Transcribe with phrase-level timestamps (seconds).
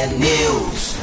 [0.00, 0.96] T-News.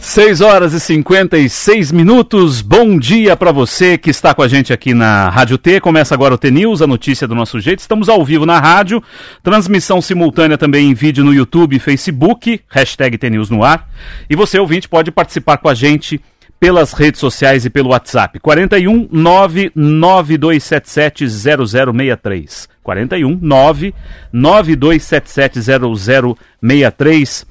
[0.00, 2.60] 6 horas e 56 minutos.
[2.60, 5.80] Bom dia para você que está com a gente aqui na Rádio T.
[5.80, 7.78] Começa agora o T News, a notícia do nosso jeito.
[7.78, 9.00] Estamos ao vivo na rádio,
[9.44, 13.88] transmissão simultânea também em vídeo no YouTube e Facebook, hashtag T News no ar.
[14.28, 16.20] E você, ouvinte, pode participar com a gente
[16.62, 18.38] pelas redes sociais e pelo WhatsApp.
[18.38, 22.68] 41 99277 0063.
[22.84, 27.46] 41 99277 0063.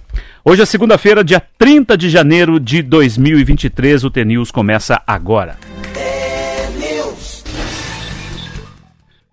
[0.46, 4.06] Hoje é segunda-feira, dia 30 de janeiro de 2023.
[4.06, 5.58] O T-News começa agora.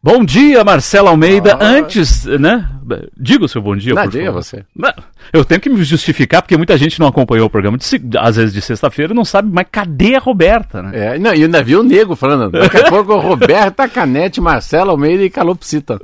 [0.08, 1.58] Bom dia, Marcelo Almeida.
[1.60, 2.66] Antes, né?
[3.14, 4.32] Diga o seu bom dia, Não, por favor.
[4.32, 4.64] você.
[5.30, 8.54] Eu tenho que me justificar porque muita gente não acompanhou o programa, de às vezes
[8.54, 10.92] de sexta-feira, e não sabe, mas cadê a Roberta, né?
[10.94, 12.52] É, não, e ainda vi o nego falando.
[12.52, 16.00] Daqui a pouco Roberta Canete, Marcelo Almeida e Calopsita.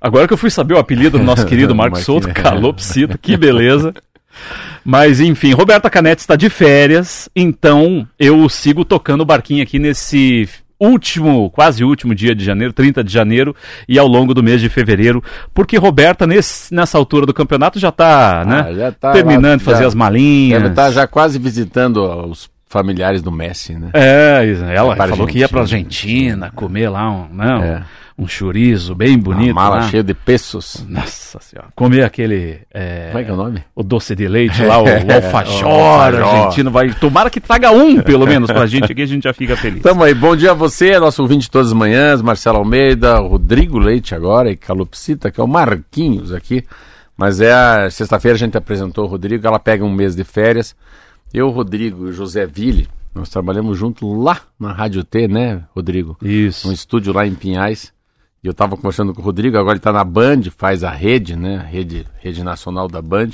[0.00, 2.04] Agora que eu fui saber o apelido do nosso querido Marcos.
[2.04, 3.92] Souto, Calopsita, que beleza.
[4.84, 10.48] Mas enfim, Roberta Canete está de férias, então eu sigo tocando o barquinho aqui nesse
[10.80, 13.54] último, quase último dia de janeiro, 30 de janeiro,
[13.88, 17.88] e ao longo do mês de fevereiro, porque Roberta, nesse- nessa altura do campeonato, já
[17.88, 20.60] está né, Ah, já tá terminando lá, de fazer já as malinhas.
[20.62, 21.96] Deve estar já quase visitando
[22.28, 23.88] os familiares do Messi, né?
[23.94, 24.42] É,
[24.74, 26.46] ela pra falou que ia pra Argentina.
[26.46, 27.82] Argentina comer lá um, não, É.
[28.18, 29.52] um chorizo bem bonito.
[29.52, 29.82] Uma mala lá.
[29.88, 30.84] cheia de pesos.
[30.88, 31.68] Nossa senhora.
[31.76, 32.60] Comer aquele.
[32.74, 33.62] é, Como é que é o nome?
[33.76, 36.34] o doce de leite lá, o, o alfajor alfajor.
[36.34, 36.70] argentino.
[36.70, 39.82] Vai, tomara que traga um, pelo menos, pra gente aqui, a gente já fica feliz.
[39.82, 44.14] Tamo aí, bom dia a você, nosso ouvinte todas as manhãs, Marcelo Almeida, Rodrigo Leite
[44.14, 46.64] agora e Calopsita, que é o Marquinhos aqui.
[47.16, 50.74] Mas é a sexta-feira a gente apresentou o Rodrigo, ela pega um mês de férias.
[51.32, 56.16] Eu, Rodrigo e o José Ville, nós trabalhamos junto lá na Rádio T, né, Rodrigo?
[56.22, 56.68] Isso.
[56.68, 57.92] um estúdio lá em Pinhais.
[58.42, 61.34] E eu estava conversando com o Rodrigo, agora ele está na Band, faz a rede,
[61.36, 61.66] né?
[61.70, 63.30] Rede, rede nacional da Band.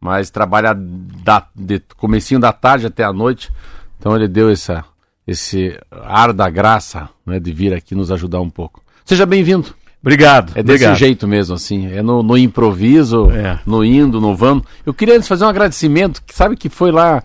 [0.00, 3.50] Mas trabalha da, de comecinho da tarde até a noite.
[3.98, 4.84] Então ele deu essa,
[5.26, 8.82] esse ar da graça né, de vir aqui nos ajudar um pouco.
[9.04, 9.74] Seja bem-vindo.
[10.02, 10.50] Obrigado.
[10.50, 10.98] É desse obrigado.
[10.98, 11.90] jeito mesmo, assim.
[11.90, 13.58] É no, no improviso, É.
[13.64, 14.64] no indo, no vamos.
[14.84, 17.22] Eu queria antes fazer um agradecimento, que sabe que foi lá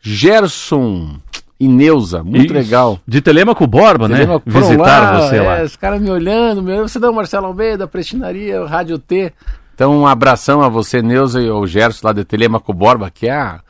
[0.00, 1.18] Gerson
[1.60, 2.54] e Neuza, muito Isso.
[2.54, 2.98] legal.
[3.06, 4.22] De Telemaco Borba, né?
[4.22, 4.42] Entendeu?
[4.48, 5.62] Foram Visitaram você é, lá.
[5.62, 9.30] Os caras me olhando, meu, você dá o Marcelo Almeida, Prestinaria, Rádio T.
[9.74, 13.32] Então, um abração a você, Neuza, e ao Gerson lá de Telemaco Borba, que é
[13.32, 13.60] a,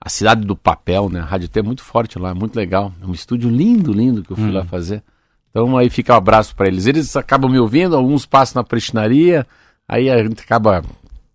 [0.00, 1.20] a cidade do papel, né?
[1.20, 2.92] A Rádio T é muito forte lá, muito legal.
[3.02, 4.54] É um estúdio lindo, lindo que eu fui Hum.
[4.54, 5.02] lá fazer.
[5.50, 6.86] Então, aí fica um abraço para eles.
[6.86, 9.44] Eles acabam me ouvindo, alguns passam na Prestinaria,
[9.88, 10.82] aí a gente acaba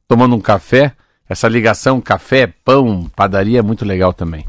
[0.07, 0.93] tomando um café.
[1.27, 4.45] Essa ligação café, pão, padaria é muito legal também.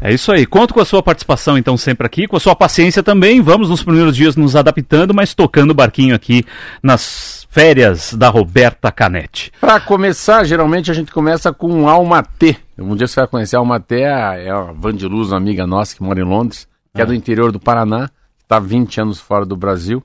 [0.00, 0.44] É isso aí.
[0.44, 3.40] Conto com a sua participação, então, sempre aqui, com a sua paciência também.
[3.40, 6.44] Vamos nos primeiros dias nos adaptando, mas tocando o barquinho aqui
[6.82, 9.50] nas férias da Roberta Canete.
[9.60, 12.56] Para começar, geralmente a gente começa com Alma T.
[12.78, 15.66] Um dia você vai conhecer a Alma T, é a, é a Vandiluz, uma amiga
[15.66, 18.10] nossa que mora em Londres, que é, do interior do Paraná,
[18.42, 20.02] está 20 anos fora do Brasil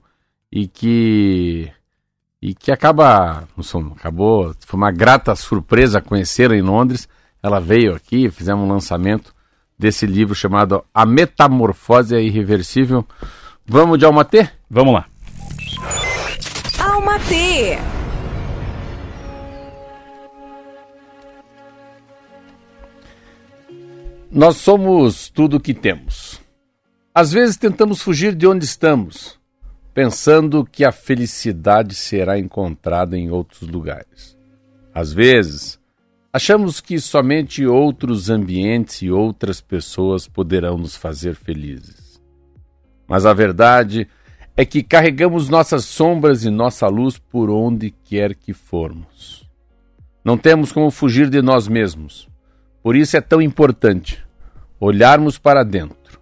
[0.50, 1.70] e que
[2.42, 7.08] e que acaba, não sou- acabou, foi uma grata surpresa conhecê-la em Londres.
[7.44, 9.34] Ela veio aqui, fizemos um lançamento
[9.82, 13.04] desse livro chamado A Metamorfose é Irreversível.
[13.66, 14.48] Vamos de Alma T?
[14.70, 15.08] Vamos lá.
[16.80, 17.80] Alma T.
[24.30, 26.40] Nós somos tudo o que temos.
[27.14, 29.40] Às vezes tentamos fugir de onde estamos,
[29.96, 34.38] pensando que a felicidade será encontrada em outros lugares.
[34.94, 35.81] Às vezes,
[36.34, 42.22] achamos que somente outros ambientes e outras pessoas poderão nos fazer felizes.
[43.08, 44.08] Mas a verdade
[44.56, 49.50] é que carregamos nossas sombras e nossa luz por onde quer que formos.
[50.24, 52.30] Não temos como fugir de nós mesmos.
[52.82, 54.24] Por isso é tão importante
[54.80, 56.20] olharmos para dentro.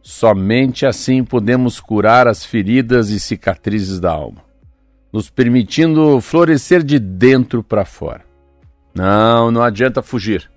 [0.00, 4.42] Somente assim podemos curar as feridas e cicatrizes da alma,
[5.12, 8.31] nos permitindo florescer de dentro para fora.
[8.94, 10.50] Não, não adianta fugir.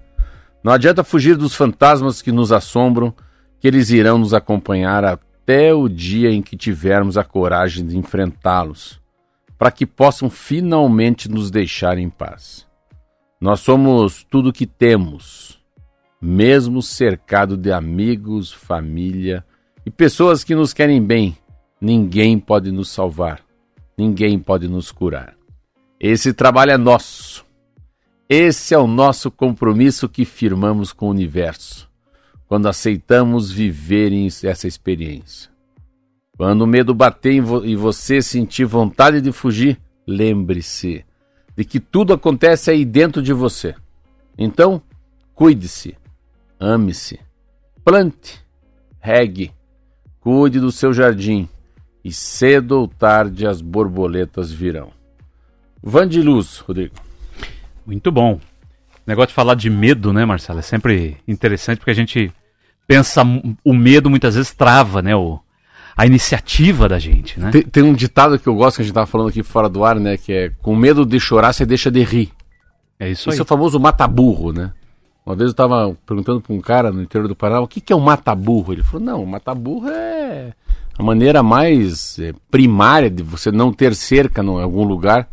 [0.63, 3.13] Não adianta fugir dos fantasmas que nos assombram,
[3.59, 8.99] que eles irão nos acompanhar até o dia em que tivermos a coragem de enfrentá-los,
[9.57, 12.65] para que possam finalmente nos deixar em paz.
[13.39, 15.59] Nós somos tudo o que temos,
[16.19, 19.45] mesmo cercado de amigos, família
[19.85, 21.37] e pessoas que nos querem bem,
[21.79, 23.41] ninguém pode nos salvar,
[23.95, 25.35] ninguém pode nos curar.
[25.99, 27.44] Esse trabalho é nosso.
[28.27, 31.87] Esse é o nosso compromisso que firmamos com o universo,
[32.47, 34.11] quando aceitamos viver
[34.43, 35.51] essa experiência.
[36.35, 41.05] Quando o medo bater e você sentir vontade de fugir, lembre-se:
[41.55, 43.75] de que tudo acontece aí dentro de você.
[44.35, 44.81] Então,
[45.35, 45.95] cuide-se,
[46.59, 47.19] ame-se,
[47.83, 48.43] plante,
[48.99, 49.51] regue,
[50.19, 51.47] cuide do seu jardim
[52.03, 54.91] e cedo ou tarde as borboletas virão.
[55.81, 57.04] Van de luz, Rodrigo.
[57.85, 58.33] Muito bom.
[58.33, 58.39] O
[59.07, 60.59] negócio de falar de medo, né, Marcelo?
[60.59, 62.31] É sempre interessante porque a gente
[62.87, 63.23] pensa,
[63.63, 65.15] o medo muitas vezes trava, né?
[65.15, 65.39] O,
[65.95, 67.51] a iniciativa da gente, né?
[67.51, 69.83] Tem, tem, um ditado que eu gosto que a gente estava falando aqui fora do
[69.83, 70.17] ar, né?
[70.17, 72.31] Que é com medo de chorar, você deixa de rir.
[72.99, 73.39] É isso Esse aí.
[73.39, 74.71] é o famoso mata-burro, né?
[75.25, 77.91] Uma vez eu estava perguntando para um cara no interior do Paraná o que, que
[77.91, 78.73] é o mata-burro.
[78.73, 80.53] Ele falou: não, o mata-burro é
[80.97, 85.27] a maneira mais é, primária de você não ter cerca em algum lugar,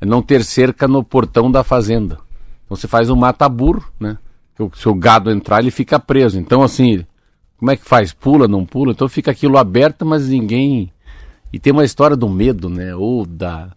[0.00, 2.18] é não ter cerca no portão da fazenda.
[2.64, 4.18] Então você faz um mata-burro, né?
[4.54, 6.38] Que o gado entrar, ele fica preso.
[6.38, 7.06] Então, assim,
[7.56, 8.12] como é que faz?
[8.12, 8.92] Pula, não pula?
[8.92, 10.92] Então fica aquilo aberto, mas ninguém.
[11.52, 12.94] E tem uma história do medo, né?
[12.94, 13.70] Ou da.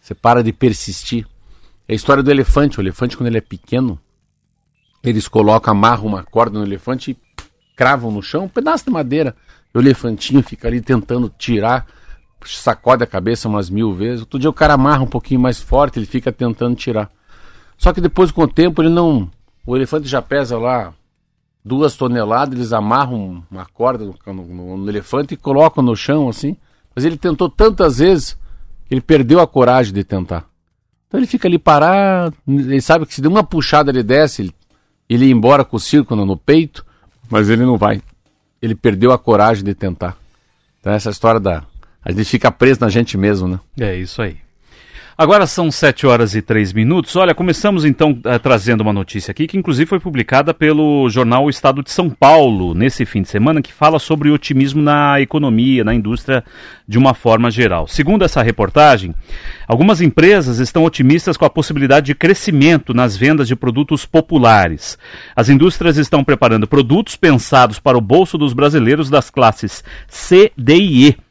[0.00, 1.26] Você para de persistir.
[1.88, 2.78] É a história do elefante.
[2.78, 3.98] O elefante, quando ele é pequeno,
[5.02, 7.16] eles colocam, amarram uma corda no elefante e
[7.76, 9.36] cravam no chão um pedaço de madeira.
[9.72, 11.86] O elefantinho fica ali tentando tirar,
[12.48, 14.20] sacode a cabeça umas mil vezes.
[14.20, 17.10] Outro dia o cara amarra um pouquinho mais forte, ele fica tentando tirar.
[17.76, 19.30] Só que depois, com o tempo, ele não.
[19.66, 20.92] O elefante já pesa lá
[21.66, 26.56] duas toneladas, eles amarram uma corda no, no, no, elefante e colocam no chão assim.
[26.94, 28.38] Mas ele tentou tantas vezes
[28.86, 30.44] que ele perdeu a coragem de tentar.
[31.08, 34.54] Então ele fica ali parado, ele sabe que se der uma puxada ele desce, ele,
[35.08, 36.86] ele ia embora com o círculo no peito,
[37.28, 38.00] mas ele não vai.
[38.62, 40.16] Ele perdeu a coragem de tentar.
[40.80, 41.64] Então essa história da.
[42.06, 43.58] A gente fica preso na gente mesmo, né?
[43.80, 44.36] É isso aí.
[45.18, 47.16] Agora são 7 horas e 3 minutos.
[47.16, 51.50] Olha, começamos então uh, trazendo uma notícia aqui que inclusive foi publicada pelo jornal o
[51.50, 55.94] Estado de São Paulo nesse fim de semana, que fala sobre otimismo na economia, na
[55.94, 56.44] indústria
[56.86, 57.88] de uma forma geral.
[57.88, 59.12] Segundo essa reportagem,
[59.66, 64.96] algumas empresas estão otimistas com a possibilidade de crescimento nas vendas de produtos populares.
[65.34, 70.76] As indústrias estão preparando produtos pensados para o bolso dos brasileiros das classes C, D
[70.76, 71.25] e E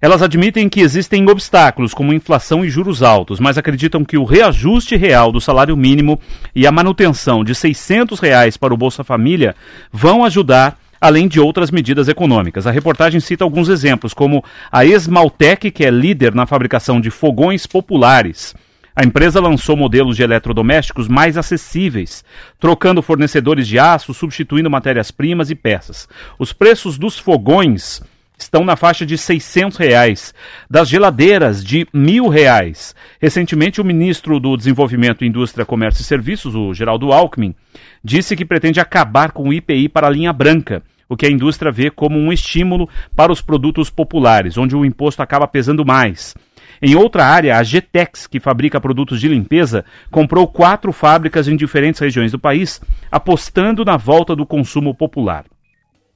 [0.00, 4.96] elas admitem que existem obstáculos, como inflação e juros altos, mas acreditam que o reajuste
[4.96, 6.20] real do salário mínimo
[6.54, 9.56] e a manutenção de 600 reais para o Bolsa Família
[9.92, 12.66] vão ajudar além de outras medidas econômicas.
[12.66, 17.66] A reportagem cita alguns exemplos, como a Esmaltec, que é líder na fabricação de fogões
[17.66, 18.54] populares.
[18.94, 22.24] A empresa lançou modelos de eletrodomésticos mais acessíveis,
[22.58, 26.08] trocando fornecedores de aço, substituindo matérias-primas e peças.
[26.36, 28.02] Os preços dos fogões
[28.38, 30.32] estão na faixa de 600 reais,
[30.70, 32.94] das geladeiras de mil reais.
[33.20, 37.54] Recentemente, o ministro do Desenvolvimento, Indústria, Comércio e Serviços, o Geraldo Alckmin,
[38.02, 41.72] disse que pretende acabar com o IPI para a linha branca, o que a indústria
[41.72, 46.34] vê como um estímulo para os produtos populares, onde o imposto acaba pesando mais.
[46.80, 52.00] Em outra área, a Getex, que fabrica produtos de limpeza, comprou quatro fábricas em diferentes
[52.00, 52.80] regiões do país,
[53.10, 55.44] apostando na volta do consumo popular.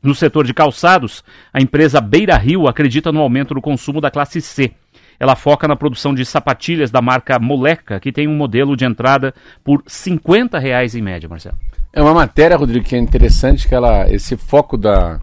[0.03, 1.23] No setor de calçados,
[1.53, 4.73] a empresa Beira Rio acredita no aumento do consumo da classe C.
[5.21, 9.33] Ela foca na produção de sapatilhas da marca Moleca, que tem um modelo de entrada
[9.63, 11.57] por 50 reais em média, Marcelo.
[11.93, 15.21] É uma matéria, Rodrigo, que é interessante, que ela, esse foco da,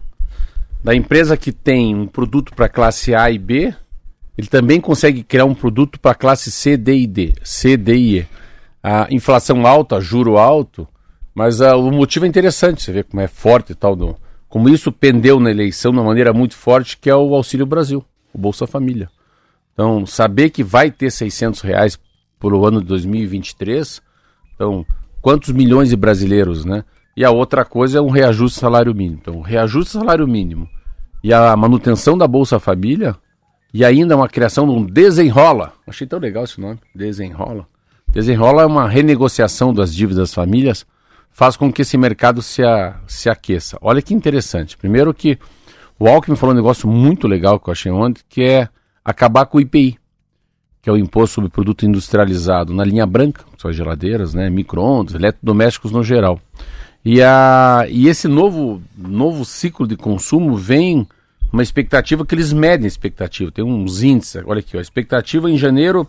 [0.82, 3.74] da empresa que tem um produto para classe A e B,
[4.38, 8.18] ele também consegue criar um produto para classe C, D e D, C, D e
[8.20, 8.26] E.
[8.82, 10.88] A inflação alta, juro alto,
[11.34, 14.16] mas uh, o motivo é interessante, você vê como é forte e tal do
[14.50, 18.04] como isso pendeu na eleição de uma maneira muito forte, que é o Auxílio Brasil,
[18.34, 19.08] o Bolsa Família.
[19.72, 21.98] Então, saber que vai ter 600 reais
[22.38, 24.02] para o ano de 2023,
[24.54, 24.84] então,
[25.22, 26.84] quantos milhões de brasileiros, né?
[27.16, 29.18] E a outra coisa é um reajuste salário mínimo.
[29.22, 30.68] Então, reajuste salário mínimo
[31.22, 33.16] e a manutenção da Bolsa Família
[33.72, 35.72] e ainda uma criação de um desenrola.
[35.86, 37.66] Achei tão legal esse nome, desenrola.
[38.08, 40.84] Desenrola é uma renegociação das dívidas das famílias
[41.30, 43.78] faz com que esse mercado se, a, se aqueça.
[43.80, 44.76] Olha que interessante.
[44.76, 45.38] Primeiro que
[45.98, 48.68] o Alckmin falou um negócio muito legal que eu achei ontem, que é
[49.04, 49.98] acabar com o IPI,
[50.82, 55.92] que é o Imposto sobre Produto Industrializado, na linha branca, suas geladeiras, né, micro-ondas, eletrodomésticos
[55.92, 56.40] no geral.
[57.04, 61.06] E, a, e esse novo, novo ciclo de consumo vem
[61.52, 63.50] uma expectativa que eles medem a expectativa.
[63.50, 66.08] Tem uns índices, olha aqui, ó, expectativa em janeiro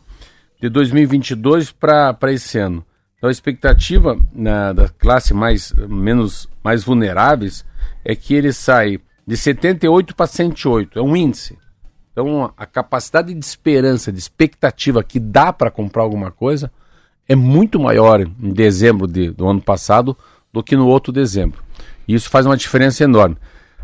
[0.62, 2.86] de 2022 para esse ano.
[3.22, 7.64] Então a expectativa na, da classe mais, menos, mais vulneráveis
[8.04, 11.56] é que ele sai de 78 para 108, é um índice.
[12.12, 16.72] Então a capacidade de esperança, de expectativa que dá para comprar alguma coisa
[17.30, 20.18] é muito maior em dezembro de, do ano passado
[20.52, 21.64] do que no outro dezembro.
[22.08, 23.38] E isso faz uma diferença enorme.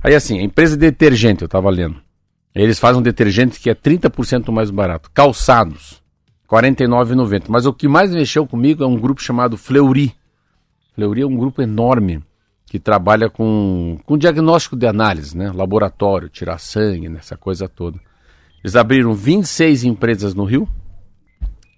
[0.03, 2.01] Aí assim, a empresa de detergente, eu estava lendo,
[2.56, 5.12] eles fazem um detergente que é 30% mais barato.
[5.13, 6.01] Calçados.
[6.50, 7.46] 49,90.
[7.50, 10.16] Mas o que mais mexeu comigo é um grupo chamado Fleury.
[10.96, 12.24] Fleury é um grupo enorme
[12.66, 15.51] que trabalha com, com diagnóstico de análise, né?
[15.54, 18.00] Laboratório, tirar sangue, nessa coisa toda.
[18.63, 20.68] Eles abriram 26 empresas no Rio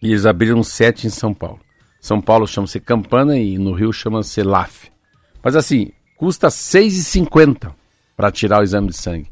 [0.02, 1.60] e eles abriram 7 em São Paulo.
[2.00, 4.90] São Paulo chama-se Campana e no Rio chama-se LAF.
[5.44, 7.72] Mas assim, custa R$ 6,50
[8.16, 9.30] para tirar o exame de sangue.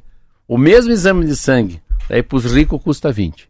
[0.47, 3.49] O mesmo exame de sangue, aí para os ricos custa 20.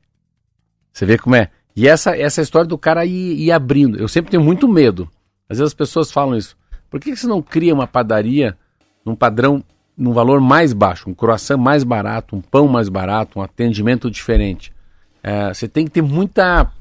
[0.93, 1.51] Você vê como é?
[1.77, 3.99] E essa, essa história do cara ir, ir abrindo.
[3.99, 5.07] Eu sempre tenho muito medo.
[5.47, 6.57] Às vezes as pessoas falam isso.
[6.89, 8.57] Por que você não cria uma padaria
[9.05, 9.63] num padrão,
[9.95, 11.07] num valor mais baixo?
[11.07, 14.73] Um croissant mais barato, um pão mais barato, um atendimento diferente.
[15.21, 16.71] É, você tem que ter muita,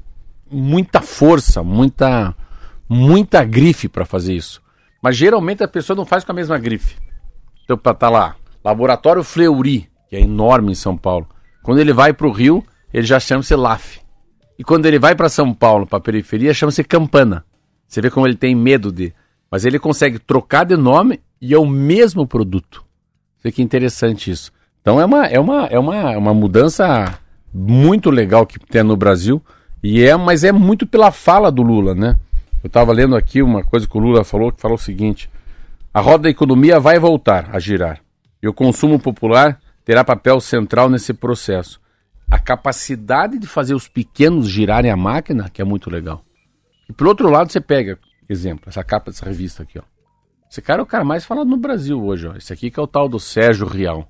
[0.49, 2.35] muita força, muita,
[2.89, 4.63] muita grife para fazer isso.
[4.99, 6.95] Mas geralmente a pessoa não faz com a mesma grife.
[7.63, 8.35] Então, para tá lá,
[8.65, 11.27] Laboratório Fleury, que é enorme em São Paulo.
[11.61, 14.06] Quando ele vai para o Rio, ele já chama-se LAF.
[14.57, 17.45] E quando ele vai para São Paulo, para a periferia, chama-se Campana.
[17.87, 19.13] Você vê como ele tem medo de.
[19.49, 22.83] Mas ele consegue trocar de nome e é o mesmo produto.
[23.37, 24.51] Você que interessante isso.
[24.81, 27.19] Então é uma, é uma, é uma, é uma mudança
[27.53, 29.41] muito legal que tem no Brasil.
[29.81, 32.17] E é, mas é muito pela fala do Lula, né?
[32.63, 35.29] Eu estava lendo aqui uma coisa que o Lula falou, que falou o seguinte:
[35.93, 38.01] a roda da economia vai voltar a girar.
[38.41, 41.79] E o consumo popular terá papel central nesse processo.
[42.29, 46.23] A capacidade de fazer os pequenos girarem a máquina, que é muito legal.
[46.89, 49.83] E por outro lado, você pega, exemplo, essa capa dessa revista aqui, ó.
[50.49, 52.35] Esse cara é o cara mais falado no Brasil hoje, ó.
[52.35, 54.09] Esse aqui que é o tal do Sérgio Rial.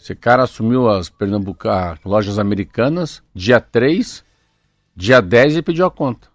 [0.00, 4.24] Esse cara assumiu as Pernambuca, lojas americanas, dia 3,
[4.96, 6.28] dia 10 e pediu a conta.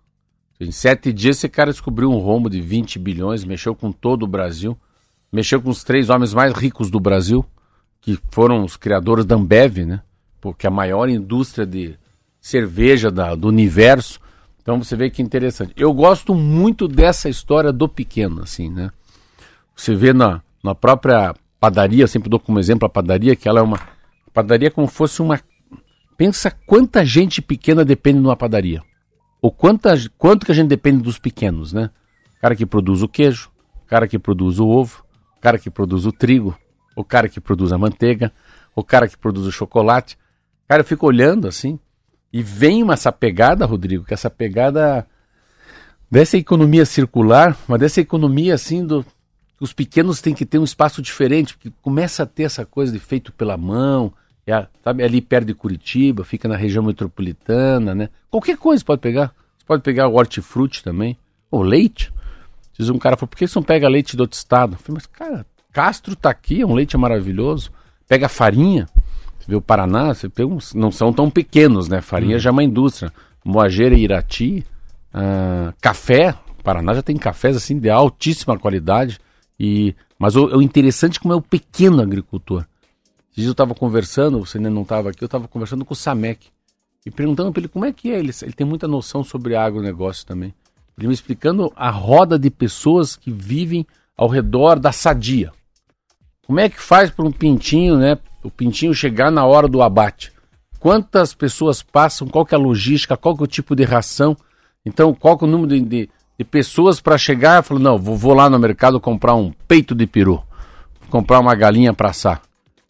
[0.59, 4.27] Em sete dias esse cara descobriu um rombo de 20 bilhões, mexeu com todo o
[4.27, 4.77] Brasil,
[5.31, 7.43] mexeu com os três homens mais ricos do Brasil,
[7.99, 10.01] que foram os criadores da Ambev, né?
[10.45, 11.97] Porque a maior indústria de
[12.39, 14.19] cerveja da, do universo.
[14.61, 15.73] Então você vê que interessante.
[15.75, 18.91] Eu gosto muito dessa história do pequeno, assim, né?
[19.75, 23.63] Você vê na, na própria padaria, sempre dou como exemplo a padaria, que ela é
[23.63, 23.79] uma
[24.31, 25.41] padaria como fosse uma.
[26.15, 28.83] Pensa quanta gente pequena depende de uma padaria.
[29.41, 31.89] Ou quanta, quanto que a gente depende dos pequenos, né?
[32.37, 33.49] O cara que produz o queijo,
[33.83, 35.03] o cara que produz o ovo,
[35.35, 36.55] o cara que produz o trigo,
[36.95, 38.31] o cara que produz a manteiga,
[38.75, 40.15] o cara que produz o chocolate.
[40.67, 41.79] Cara, eu fico olhando assim
[42.31, 45.07] e vem uma, essa pegada, Rodrigo, que essa pegada
[46.09, 49.05] dessa economia circular, mas dessa economia assim do
[49.59, 52.99] os pequenos têm que ter um espaço diferente, porque começa a ter essa coisa de
[52.99, 54.13] feito pela mão,
[54.45, 58.09] é, sabe, ali perto de Curitiba, fica na região metropolitana, né?
[58.29, 59.33] Qualquer coisa pode pegar.
[59.57, 61.17] Você pode pegar o hortifruti também,
[61.49, 62.13] ou leite.
[62.77, 64.73] Diz um cara, por que você não pega leite do outro estado?
[64.73, 67.71] Eu falei, mas cara, Castro tá aqui, é um leite maravilhoso.
[68.07, 68.87] Pega farinha,
[69.45, 72.01] você vê o Paraná, você pega uns, não são tão pequenos, né?
[72.01, 72.39] Farinha uhum.
[72.39, 73.13] já é uma indústria.
[73.43, 74.65] Moageira e Irati,
[75.13, 79.19] uh, café, o Paraná já tem cafés assim de altíssima qualidade.
[79.59, 82.65] E, mas o, o interessante é como é o pequeno agricultor.
[83.37, 86.47] Eu estava conversando, você ainda não estava aqui, eu estava conversando com o Samek
[87.05, 88.17] e perguntando para ele como é que é.
[88.17, 90.53] Ele, ele tem muita noção sobre agronegócio também.
[90.97, 93.85] Ele me explicando a roda de pessoas que vivem
[94.17, 95.51] ao redor da sadia.
[96.47, 98.17] Como é que faz para um pintinho, né?
[98.45, 100.31] O pintinho chegar na hora do abate?
[100.79, 102.27] Quantas pessoas passam?
[102.27, 103.17] Qual que é a logística?
[103.17, 104.37] Qual que é o tipo de ração?
[104.85, 107.63] Então, qual que é o número de, de, de pessoas para chegar?
[107.63, 110.43] Falou, não, vou, vou, lá no mercado comprar um peito de peru,
[111.09, 112.39] comprar uma galinha para assar.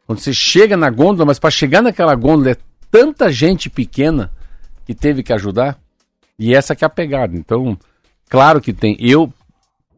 [0.05, 2.57] Quando você chega na gôndola, mas para chegar naquela gôndola é
[2.91, 4.33] tanta gente pequena
[4.85, 5.79] que teve que ajudar.
[6.37, 7.33] E essa que é a pegada.
[7.33, 7.77] Então,
[8.29, 8.97] claro que tem.
[8.99, 9.31] Eu,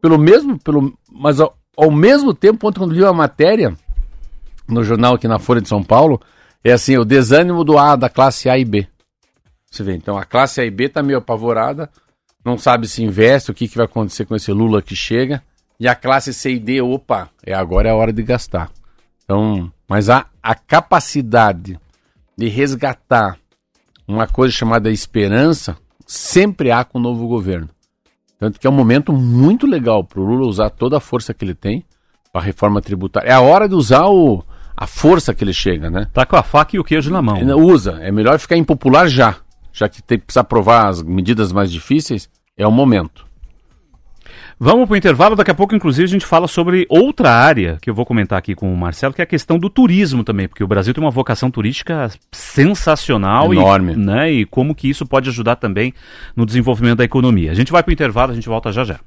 [0.00, 3.76] pelo mesmo, pelo, mas ao, ao mesmo tempo, quando li a matéria
[4.68, 6.20] no jornal aqui na Folha de São Paulo,
[6.62, 8.86] é assim, o desânimo do A, da classe A e B.
[9.70, 11.90] Você vê, então a classe A e B está meio apavorada,
[12.44, 15.42] não sabe se investe, o que, que vai acontecer com esse Lula que chega.
[15.80, 18.70] E a classe C e D, opa, é agora é a hora de gastar.
[19.22, 21.78] Então, mas a, a capacidade
[22.36, 23.38] de resgatar
[24.06, 27.68] uma coisa chamada esperança sempre há com o novo governo.
[28.38, 31.44] Tanto que é um momento muito legal para o Lula usar toda a força que
[31.44, 31.84] ele tem
[32.32, 33.28] para a reforma tributária.
[33.28, 34.42] É a hora de usar o,
[34.80, 36.06] a força que ele chega, né?
[36.12, 37.36] Tá com a faca e o queijo na mão.
[37.36, 37.98] Ele usa.
[38.00, 39.34] É melhor ficar impopular já.
[39.72, 43.26] Já que tem, precisa aprovar as medidas mais difíceis, é o momento.
[44.60, 47.90] Vamos para o intervalo, daqui a pouco, inclusive, a gente fala sobre outra área que
[47.90, 50.64] eu vou comentar aqui com o Marcelo, que é a questão do turismo também, porque
[50.64, 53.92] o Brasil tem uma vocação turística sensacional Enorme.
[53.92, 55.92] E, né, e como que isso pode ajudar também
[56.34, 57.52] no desenvolvimento da economia.
[57.52, 58.98] A gente vai para o intervalo, a gente volta já já.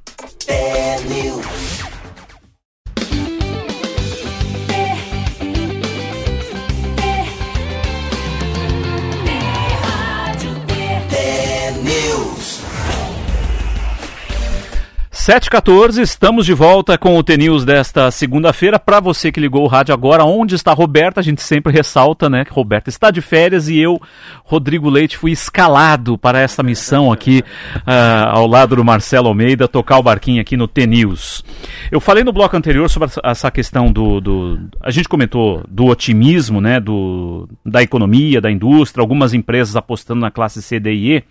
[15.22, 18.80] 714, estamos de volta com o TNews desta segunda-feira.
[18.80, 21.20] Para você que ligou o rádio agora, onde está a Roberta?
[21.20, 24.02] A gente sempre ressalta, né, que Roberta está de férias e eu,
[24.44, 27.44] Rodrigo Leite, fui escalado para essa missão aqui
[27.82, 31.44] uh, ao lado do Marcelo Almeida, tocar o barquinho aqui no TNews.
[31.92, 36.60] Eu falei no bloco anterior sobre essa questão do, do, a gente comentou do otimismo,
[36.60, 41.24] né, do, da economia, da indústria, algumas empresas apostando na classe C, e E.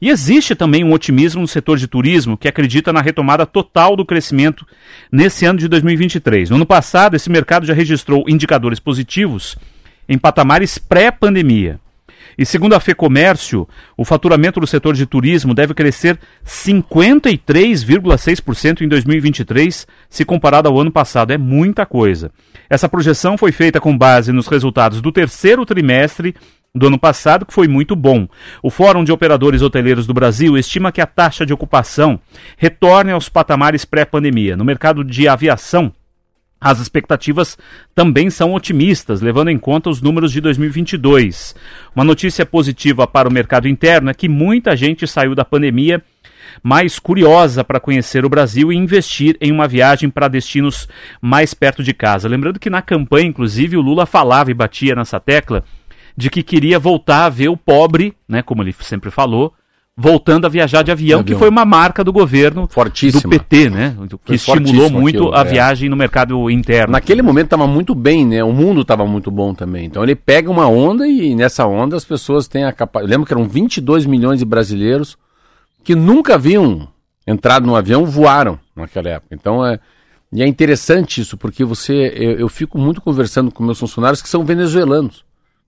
[0.00, 4.04] E existe também um otimismo no setor de turismo que acredita na retomada total do
[4.04, 4.66] crescimento
[5.10, 6.50] nesse ano de 2023.
[6.50, 9.56] No ano passado, esse mercado já registrou indicadores positivos
[10.08, 11.80] em patamares pré-pandemia.
[12.36, 19.86] E segundo a FEComércio, o faturamento do setor de turismo deve crescer 53,6% em 2023,
[20.08, 21.32] se comparado ao ano passado.
[21.32, 22.32] É muita coisa.
[22.68, 26.34] Essa projeção foi feita com base nos resultados do terceiro trimestre
[26.74, 28.26] do ano passado, que foi muito bom.
[28.60, 32.18] O Fórum de Operadores Hoteleiros do Brasil estima que a taxa de ocupação
[32.56, 34.56] retorne aos patamares pré-pandemia.
[34.56, 35.92] No mercado de aviação,
[36.60, 37.56] as expectativas
[37.94, 41.54] também são otimistas, levando em conta os números de 2022.
[41.94, 46.02] Uma notícia positiva para o mercado interno é que muita gente saiu da pandemia
[46.62, 50.88] mais curiosa para conhecer o Brasil e investir em uma viagem para destinos
[51.20, 52.28] mais perto de casa.
[52.28, 55.64] Lembrando que na campanha, inclusive, o Lula falava e batia nessa tecla
[56.16, 59.52] de que queria voltar a ver o pobre, né, como ele sempre falou,
[59.96, 61.24] voltando a viajar de avião, de avião.
[61.24, 63.22] que foi uma marca do governo Fortíssima.
[63.22, 63.96] do PT, né?
[64.24, 65.44] Que estimulou muito aquilo, a é.
[65.44, 66.92] viagem no mercado interno.
[66.92, 68.42] Naquele momento estava muito bem, né?
[68.42, 69.86] O mundo estava muito bom também.
[69.86, 73.10] Então ele pega uma onda e nessa onda as pessoas têm a capacidade.
[73.10, 75.16] Lembro que eram 22 milhões de brasileiros
[75.84, 76.88] que nunca haviam
[77.26, 79.34] entrado no avião, voaram naquela época.
[79.34, 79.78] Então é.
[80.32, 82.12] E é interessante isso, porque você.
[82.16, 85.24] Eu, eu fico muito conversando com meus funcionários que são venezuelanos.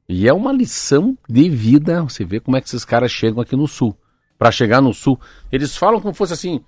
[0.08, 2.02] E é uma lição de vida.
[2.02, 3.96] Você vê como é que esses caras chegam aqui no sul.
[4.38, 5.18] Para chegar no sul,
[5.50, 6.60] eles falam como fosse assim: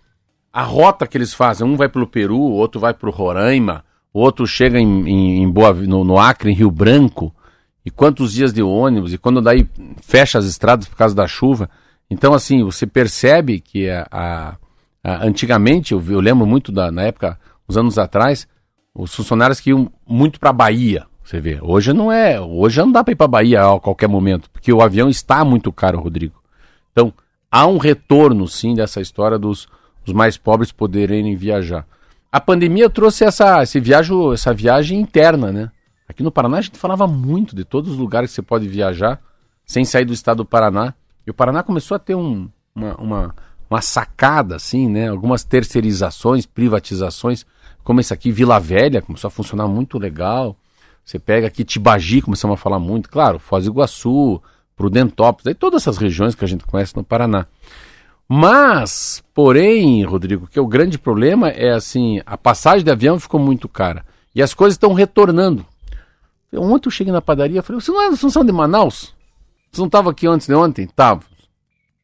[0.53, 1.67] a rota que eles fazem.
[1.67, 5.73] Um vai pelo Peru, outro vai para o Roraima, outro chega em, em, em Boa,
[5.73, 7.35] no, no, Acre, em Rio Branco.
[7.85, 9.13] E quantos dias de ônibus?
[9.13, 9.69] E quando daí
[10.03, 11.71] fecha as estradas por causa da chuva.
[12.11, 14.57] Então, assim, você percebe que a, a,
[15.05, 18.49] a antigamente, eu, eu, lembro muito da, na época, uns anos atrás,
[18.95, 21.07] os funcionários que iam muito para a Bahia.
[21.29, 24.49] Você vê, hoje não é, hoje não dá para ir para Bahia a qualquer momento,
[24.51, 26.43] porque o avião está muito caro, Rodrigo.
[26.91, 27.13] Então,
[27.51, 29.69] há um retorno sim dessa história dos
[30.07, 31.87] os mais pobres poderem viajar.
[32.33, 35.71] A pandemia trouxe essa, esse viagem, essa viagem interna, né?
[36.09, 39.21] Aqui no Paraná a gente falava muito de todos os lugares que você pode viajar
[39.67, 40.95] sem sair do estado do Paraná.
[41.27, 43.35] E o Paraná começou a ter um, uma, uma,
[43.69, 45.09] uma sacada, assim, né?
[45.11, 47.45] Algumas terceirizações, privatizações,
[47.85, 50.57] como esse aqui, Vila Velha, começou a funcionar muito legal.
[51.09, 54.43] Você pega aqui Tibagi, começamos a falar muito, claro, Foz do Iguaçu,
[54.77, 57.47] Prudentópolis, aí todas essas regiões que a gente conhece no Paraná.
[58.29, 63.71] Mas, porém, Rodrigo, que o grande problema é assim, a passagem de avião ficou muito
[63.71, 65.65] cara e as coisas estão retornando.
[66.53, 69.15] Ontem eu cheguei na padaria e falei, você não, é, não são de Manaus?
[69.73, 70.87] Você não estava aqui antes de ontem?
[70.87, 71.23] Tava.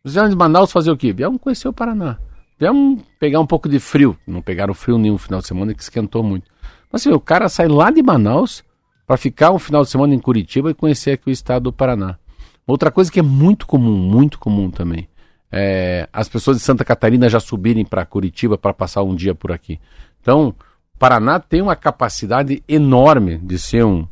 [0.02, 1.12] Vocês vieram de Manaus fazer o quê?
[1.12, 2.16] Vieram conhecer o Paraná.
[2.58, 4.16] Vieram pegar um pouco de frio.
[4.26, 6.50] Não pegaram frio nenhum final de semana que esquentou muito.
[6.90, 8.63] Mas assim, o cara sai lá de Manaus
[9.06, 12.18] para ficar um final de semana em Curitiba e conhecer aqui o estado do Paraná.
[12.66, 15.08] Outra coisa que é muito comum, muito comum também,
[15.52, 19.52] é as pessoas de Santa Catarina já subirem para Curitiba para passar um dia por
[19.52, 19.78] aqui.
[20.20, 20.54] Então,
[20.98, 24.06] Paraná tem uma capacidade enorme de ser um,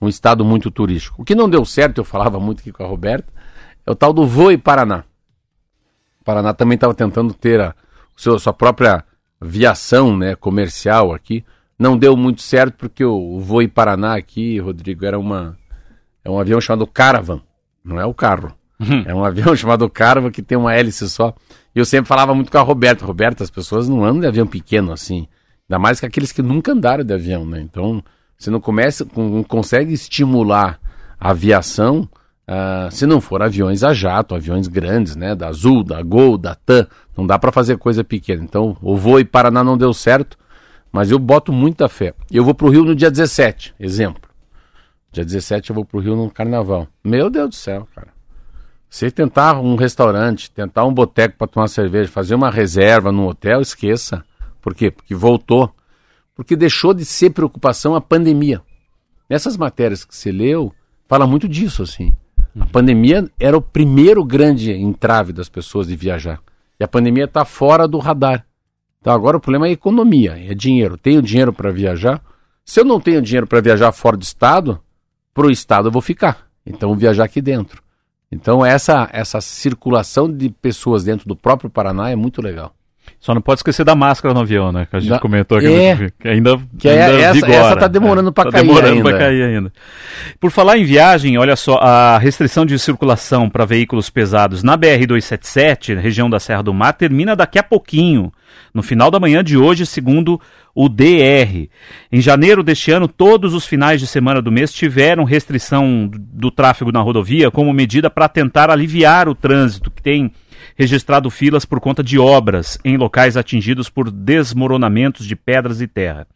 [0.00, 1.22] um estado muito turístico.
[1.22, 3.32] O que não deu certo, eu falava muito aqui com a Roberta,
[3.86, 5.04] é o tal do Voe Paraná.
[6.20, 9.04] O Paraná também estava tentando ter a, a sua própria
[9.40, 11.44] viação né, comercial aqui.
[11.78, 15.56] Não deu muito certo porque o Voe Paraná aqui, Rodrigo, era uma
[16.24, 17.40] é um avião chamado Caravan,
[17.84, 18.54] não é o carro.
[18.80, 19.04] Uhum.
[19.06, 21.34] É um avião chamado Caravan que tem uma hélice só.
[21.74, 23.04] E eu sempre falava muito com a Roberta.
[23.04, 25.28] Roberta, as pessoas não andam de avião pequeno assim.
[25.68, 27.60] Ainda mais que aqueles que nunca andaram de avião, né?
[27.60, 28.02] Então,
[28.38, 30.78] você não começa, não consegue estimular
[31.18, 32.08] a aviação
[32.48, 35.34] uh, se não for aviões a jato, aviões grandes, né?
[35.34, 36.86] Da Azul, da Gol, da TAM.
[37.16, 38.42] Não dá para fazer coisa pequena.
[38.42, 40.38] Então, o voo e Paraná não deu certo.
[40.94, 42.14] Mas eu boto muita fé.
[42.30, 44.30] Eu vou pro Rio no dia 17, exemplo.
[45.10, 46.86] Dia 17 eu vou pro Rio no carnaval.
[47.02, 48.14] Meu Deus do céu, cara.
[48.88, 53.60] Você tentar um restaurante, tentar um boteco para tomar cerveja, fazer uma reserva no hotel,
[53.60, 54.24] esqueça.
[54.62, 54.88] Por quê?
[54.88, 55.68] Porque voltou.
[56.32, 58.62] Porque deixou de ser preocupação a pandemia.
[59.28, 60.72] Nessas matérias que você leu,
[61.08, 62.14] fala muito disso, assim.
[62.60, 66.40] A pandemia era o primeiro grande entrave das pessoas de viajar.
[66.78, 68.46] E a pandemia está fora do radar.
[69.04, 70.96] Então agora o problema é economia, é dinheiro.
[70.96, 72.22] Tenho dinheiro para viajar?
[72.64, 74.80] Se eu não tenho dinheiro para viajar fora do estado,
[75.34, 76.48] para o estado eu vou ficar.
[76.64, 77.82] Então vou viajar aqui dentro.
[78.32, 82.74] Então essa essa circulação de pessoas dentro do próprio Paraná é muito legal.
[83.20, 84.86] Só não pode esquecer da máscara no avião, né?
[84.90, 85.66] Que a gente Da- comentou aqui.
[85.66, 86.10] É.
[86.20, 87.54] Que ainda, Que é- ainda essa- vigora.
[87.54, 89.08] essa tá demorando pra tá cair demorando ainda.
[89.08, 89.72] pra cair ainda.
[90.38, 95.94] Por falar em viagem, olha só, a restrição de circulação para veículos pesados na BR-277,
[95.98, 98.32] região da Serra do Mar, termina daqui a pouquinho,
[98.72, 100.40] no final da manhã de hoje, segundo
[100.74, 101.70] o DR.
[102.10, 106.90] Em janeiro deste ano, todos os finais de semana do mês tiveram restrição do tráfego
[106.92, 110.32] na rodovia como medida para tentar aliviar o trânsito que tem
[110.76, 116.26] registrado filas por conta de obras em locais atingidos por desmoronamentos de pedras e terra.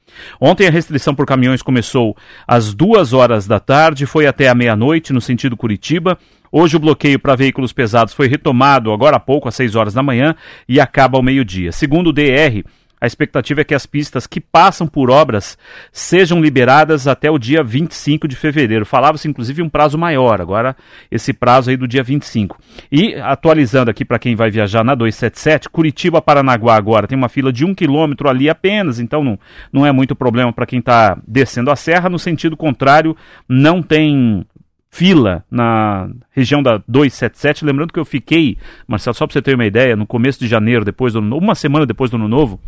[0.41, 5.13] Ontem a restrição por caminhões começou às duas horas da tarde, foi até a meia-noite
[5.13, 6.19] no sentido Curitiba.
[6.51, 10.03] Hoje o bloqueio para veículos pesados foi retomado agora há pouco, às 6 horas da
[10.03, 10.35] manhã,
[10.67, 11.73] e acaba ao meio-dia.
[11.73, 12.65] Segundo o DR,
[13.01, 15.57] a expectativa é que as pistas que passam por obras
[15.93, 18.85] sejam liberadas até o dia 25 de fevereiro.
[18.85, 20.77] Falava-se inclusive um prazo maior, agora
[21.11, 22.59] esse prazo aí do dia 25.
[22.91, 27.53] E atualizando aqui para quem vai viajar na 277, Curitiba Paranaguá agora tem uma fila
[27.53, 29.39] de um quilômetro ali apenas, então não,
[29.73, 32.09] não é muito problema para quem está descendo a serra.
[32.09, 33.17] No sentido contrário,
[33.49, 34.45] não tem
[34.91, 37.65] fila na região da 277.
[37.65, 38.57] Lembrando que eu fiquei,
[38.87, 41.87] Marcelo, só para você ter uma ideia, no começo de janeiro, depois do, uma semana
[41.87, 42.61] depois do ano novo,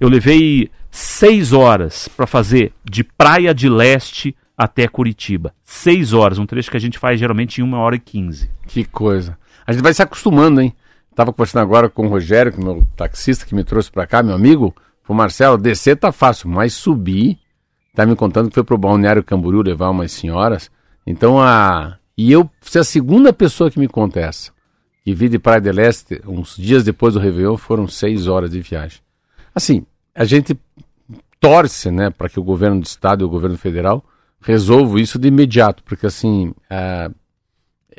[0.00, 5.52] eu levei seis horas para fazer de Praia de Leste até Curitiba.
[5.62, 8.50] Seis horas, um trecho que a gente faz geralmente em uma hora e quinze.
[8.66, 9.36] Que coisa.
[9.66, 10.74] A gente vai se acostumando, hein?
[11.14, 14.22] Tava conversando agora com o Rogério, que é meu taxista que me trouxe pra cá,
[14.22, 14.74] meu amigo.
[15.02, 17.38] Falou, Marcelo, descer tá fácil, mas subir,
[17.94, 20.70] tá me contando que foi pro Balneário Camboriú levar umas senhoras.
[21.06, 21.96] Então a.
[22.16, 24.50] E eu, se a segunda pessoa que me conta essa,
[25.04, 28.60] que vi de Praia de Leste, uns dias depois do Réveillon, foram seis horas de
[28.60, 29.00] viagem.
[29.56, 30.56] Assim, a gente
[31.40, 34.04] torce, né, para que o governo do estado e o governo federal
[34.40, 36.54] resolvam isso de imediato, porque assim.
[36.70, 37.10] a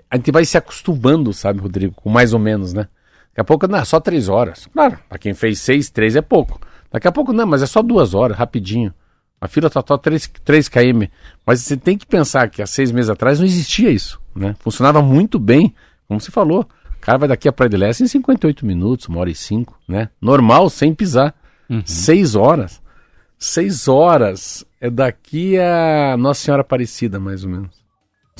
[0.10, 2.88] a gente vai se acostumando, sabe, Rodrigo, com mais ou menos, né?
[3.30, 4.68] Daqui a pouco, não, é só três horas.
[4.72, 6.60] Claro, pra quem fez seis, três é pouco.
[6.92, 8.94] Daqui a pouco, não, mas é só duas horas, rapidinho.
[9.40, 11.04] A fila tá só 3, 3 km.
[11.46, 14.56] Mas você tem que pensar que há seis meses atrás não existia isso, né?
[14.60, 15.76] Funcionava muito bem,
[16.08, 16.62] como você falou.
[16.96, 19.78] O cara vai daqui a Praia de Leste em 58 minutos, uma hora e cinco,
[19.88, 20.10] né?
[20.20, 21.36] Normal, sem pisar.
[21.86, 22.82] Seis horas.
[23.38, 27.78] Seis horas é daqui a Nossa Senhora Aparecida, mais ou menos.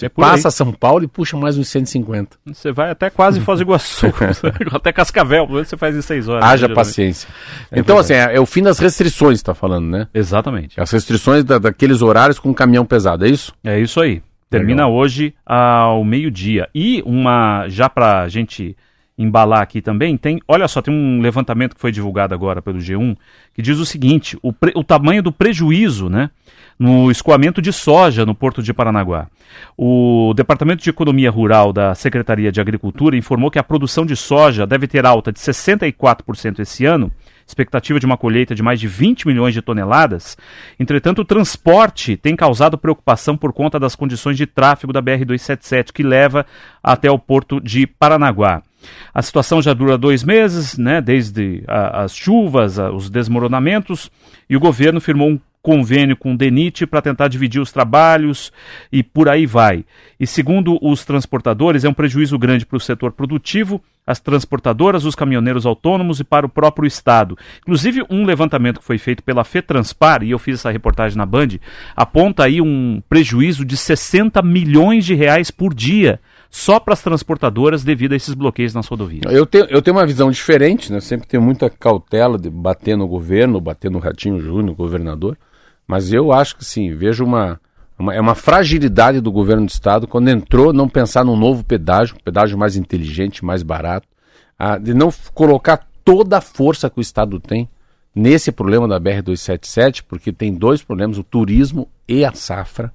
[0.02, 0.32] É por aí.
[0.32, 2.38] Passa São Paulo e puxa mais uns 150.
[2.46, 4.06] Você vai até quase Foz do Iguaçu,
[4.72, 6.44] até Cascavel, pelo menos você faz em seis horas.
[6.46, 7.28] Haja né, paciência.
[7.72, 10.08] então, assim, é, é o fim das restrições, tá falando, né?
[10.14, 10.80] Exatamente.
[10.80, 13.52] As restrições da- daqueles horários com caminhão pesado, é isso?
[13.64, 14.22] É isso aí.
[14.50, 16.70] Termina hoje ao meio-dia.
[16.74, 18.78] E uma, já pra gente
[19.18, 23.18] embalar aqui também, tem, olha só, tem um levantamento que foi divulgado agora pelo G1,
[23.54, 26.30] que diz o seguinte, o, pre- o tamanho do prejuízo, né,
[26.78, 29.28] no escoamento de soja no Porto de Paranaguá.
[29.76, 34.68] O Departamento de Economia Rural da Secretaria de Agricultura informou que a produção de soja
[34.68, 37.12] deve ter alta de 64% esse ano,
[37.48, 40.38] expectativa de uma colheita de mais de 20 milhões de toneladas.
[40.80, 46.04] Entretanto, o transporte tem causado preocupação por conta das condições de tráfego da BR-277, que
[46.04, 46.46] leva
[46.84, 48.62] até o porto de Paranaguá.
[49.14, 54.12] A situação já dura dois meses, né, desde a- as chuvas, a- os desmoronamentos,
[54.50, 58.54] e o governo firmou um convênio com o DENIT para tentar dividir os trabalhos
[58.90, 59.84] e por aí vai.
[60.18, 65.14] E segundo os transportadores, é um prejuízo grande para o setor produtivo, as transportadoras, os
[65.14, 67.38] caminhoneiros autônomos e para o próprio Estado.
[67.60, 71.60] Inclusive, um levantamento que foi feito pela FETranspar, e eu fiz essa reportagem na Band,
[71.94, 76.22] aponta aí um prejuízo de 60 milhões de reais por dia
[76.58, 79.32] só para as transportadoras devido a esses bloqueios nas rodovias.
[79.32, 81.00] Eu tenho, eu tenho uma visão diferente, né?
[81.00, 85.38] Sempre tenho muita cautela de bater no governo, bater no Ratinho Júnior, governador.
[85.88, 87.60] Mas eu acho que sim, vejo uma,
[87.98, 92.16] uma- é uma fragilidade do governo do estado quando entrou não pensar num novo pedágio,
[92.16, 94.08] um pedágio mais inteligente, mais barato,
[94.58, 97.70] ah, de não colocar toda a força que o estado tem
[98.16, 102.92] nesse problema da BR-277, porque tem dois problemas, o turismo e a safra.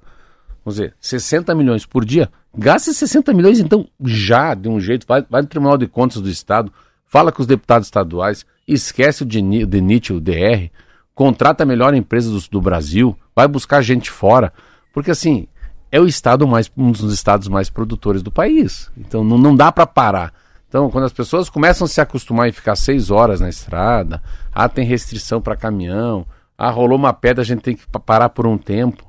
[0.63, 2.29] Vamos dizer, 60 milhões por dia.
[2.55, 5.05] Gaste 60 milhões, então, já, de um jeito.
[5.07, 6.71] Vai, vai no Tribunal de Contas do Estado,
[7.05, 10.69] fala com os deputados estaduais, esquece o DENI- DENIT, o DR,
[11.13, 14.53] contrata a melhor empresa do, do Brasil, vai buscar gente fora.
[14.93, 15.47] Porque, assim,
[15.91, 18.89] é o estado mais, um dos estados mais produtores do país.
[18.97, 20.33] Então, não, não dá para parar.
[20.69, 24.21] Então, quando as pessoas começam a se acostumar e ficar seis horas na estrada,
[24.51, 26.25] ah, tem restrição para caminhão,
[26.57, 29.05] ah, rolou uma pedra, a gente tem que pa- parar por um tempo.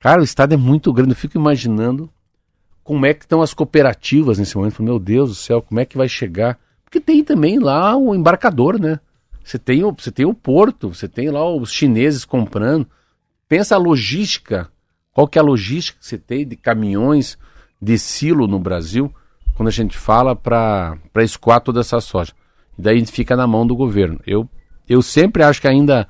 [0.00, 1.12] Cara, o estado é muito grande.
[1.12, 2.10] Eu fico imaginando
[2.82, 4.82] como é que estão as cooperativas nesse momento.
[4.82, 6.58] Meu Deus do céu, como é que vai chegar?
[6.82, 8.98] Porque tem também lá o embarcador, né?
[9.44, 12.86] Você tem o, você tem o porto, você tem lá os chineses comprando.
[13.46, 14.70] Pensa a logística.
[15.12, 17.36] Qual que é a logística que você tem de caminhões
[17.80, 19.12] de silo no Brasil
[19.54, 22.32] quando a gente fala para escoar toda essa soja?
[22.78, 24.18] E daí fica na mão do governo.
[24.26, 24.48] Eu,
[24.88, 26.08] eu sempre acho que ainda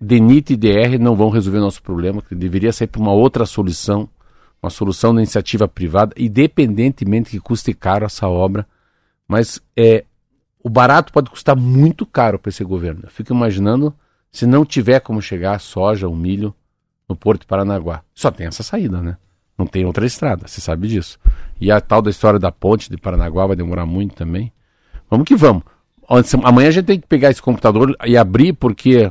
[0.00, 3.44] DENIT e DR não vão resolver o nosso problema, que deveria sair para uma outra
[3.44, 4.08] solução,
[4.62, 8.66] uma solução da iniciativa privada, independentemente que custe caro essa obra.
[9.26, 10.04] Mas é,
[10.62, 13.02] o barato pode custar muito caro para esse governo.
[13.04, 13.94] Eu fico imaginando
[14.30, 16.54] se não tiver como chegar soja, o milho
[17.08, 18.02] no Porto de Paranaguá.
[18.14, 19.16] Só tem essa saída, né?
[19.56, 21.18] Não tem outra estrada, você sabe disso.
[21.60, 24.52] E a tal da história da ponte de Paranaguá vai demorar muito também.
[25.10, 25.64] Vamos que vamos.
[26.44, 29.10] Amanhã a gente tem que pegar esse computador e abrir, porque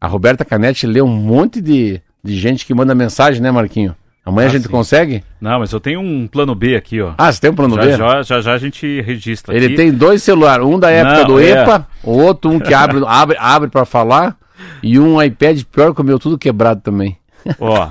[0.00, 3.94] a Roberta Canetti lê um monte de, de gente que manda mensagem, né, Marquinho?
[4.24, 4.70] Amanhã ah, a gente sim.
[4.70, 5.24] consegue?
[5.40, 7.14] Não, mas eu tenho um plano B aqui, ó.
[7.16, 7.96] Ah, você tem um plano já, B?
[7.96, 9.74] Já, já, já a gente registra Ele aqui.
[9.74, 11.50] tem dois celulares, um da época Não, do é.
[11.50, 14.36] EPA, o outro um que abre, abre, abre para falar,
[14.82, 17.16] e um iPad pior que o meu, tudo quebrado também.
[17.58, 17.90] Ó,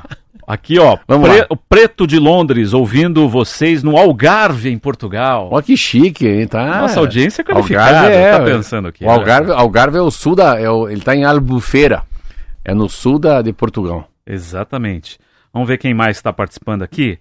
[0.49, 5.47] Aqui, ó, pre o Preto de Londres, ouvindo vocês no Algarve, em Portugal.
[5.51, 6.47] Ó, que chique, hein?
[6.47, 6.81] Tá...
[6.81, 9.05] Nossa audiência é qualificada, Algarve é, tá pensando aqui.
[9.05, 10.59] O Algarve, Algarve é o sul da...
[10.59, 12.01] É o, ele tá em Albufeira,
[12.65, 14.09] é no sul da, de Portugal.
[14.25, 15.19] Exatamente.
[15.53, 17.19] Vamos ver quem mais está participando aqui.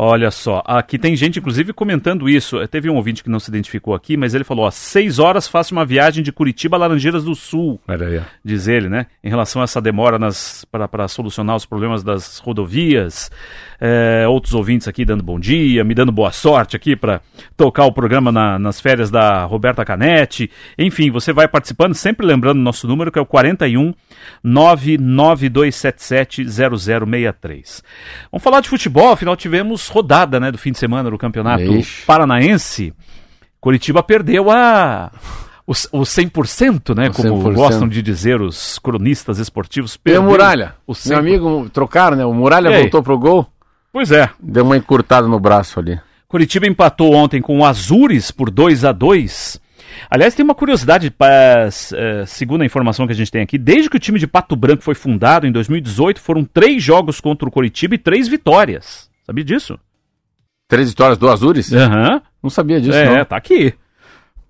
[0.00, 2.64] Olha só, aqui tem gente inclusive comentando isso.
[2.68, 5.74] Teve um ouvinte que não se identificou aqui, mas ele falou: ó, seis horas faço
[5.74, 7.80] uma viagem de Curitiba a Laranjeiras do Sul.
[7.88, 7.98] Aí,
[8.44, 9.06] diz ele, né?
[9.24, 10.16] Em relação a essa demora
[10.70, 13.28] para solucionar os problemas das rodovias.
[13.80, 17.20] É, outros ouvintes aqui dando bom dia, me dando boa sorte aqui para
[17.56, 20.50] tocar o programa na, nas férias da Roberta Canetti.
[20.76, 23.94] Enfim, você vai participando, sempre lembrando nosso número que é o 41
[24.42, 27.84] 99277 0063.
[28.32, 32.04] Vamos falar de futebol, afinal tivemos rodada né, do fim de semana do Campeonato Ixi.
[32.04, 32.92] Paranaense.
[33.60, 35.12] Curitiba perdeu a
[35.68, 37.10] o, o 100%, né?
[37.10, 37.54] O como 100%.
[37.54, 39.96] gostam de dizer os cronistas esportivos.
[39.96, 40.74] Perdeu e o Muralha?
[40.86, 42.24] O Meu amigo trocaram, né?
[42.24, 43.46] O Muralha voltou pro gol.
[43.92, 44.30] Pois é.
[44.40, 45.98] Deu uma encurtada no braço ali.
[46.26, 49.60] Curitiba empatou ontem com o Azures por 2 a 2
[50.10, 53.90] Aliás, tem uma curiosidade, pra, é, segundo a informação que a gente tem aqui, desde
[53.90, 57.50] que o time de Pato Branco foi fundado em 2018, foram três jogos contra o
[57.52, 59.10] Curitiba e três vitórias.
[59.24, 59.78] Sabia disso?
[60.68, 61.72] Três vitórias do Azures?
[61.72, 62.14] Aham.
[62.14, 62.20] Uhum.
[62.42, 63.24] Não sabia disso, é, não.
[63.24, 63.74] tá aqui.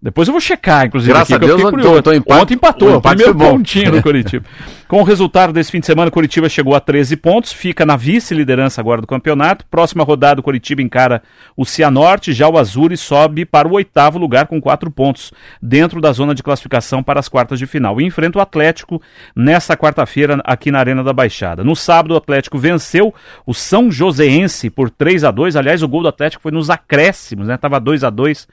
[0.00, 1.12] Depois eu vou checar, inclusive.
[1.12, 4.44] Graças aqui, a Deus, eu tô, empate, Ontem empatou, o, primeiro pontinho do Curitiba.
[4.86, 7.94] Com o resultado desse fim de semana, o Curitiba chegou a 13 pontos, fica na
[7.94, 9.66] vice-liderança agora do campeonato.
[9.68, 11.20] Próxima rodada, o Curitiba encara
[11.56, 16.12] o Cianorte, já o Azures sobe para o oitavo lugar com 4 pontos, dentro da
[16.12, 18.00] zona de classificação para as quartas de final.
[18.00, 19.02] E enfrenta o Atlético
[19.34, 21.64] nessa quarta-feira aqui na Arena da Baixada.
[21.64, 23.12] No sábado, o Atlético venceu
[23.44, 27.48] o São Joséense por 3 a 2 Aliás, o gol do Atlético foi nos acréscimos,
[27.48, 27.56] né?
[27.56, 28.46] Tava 2 a 2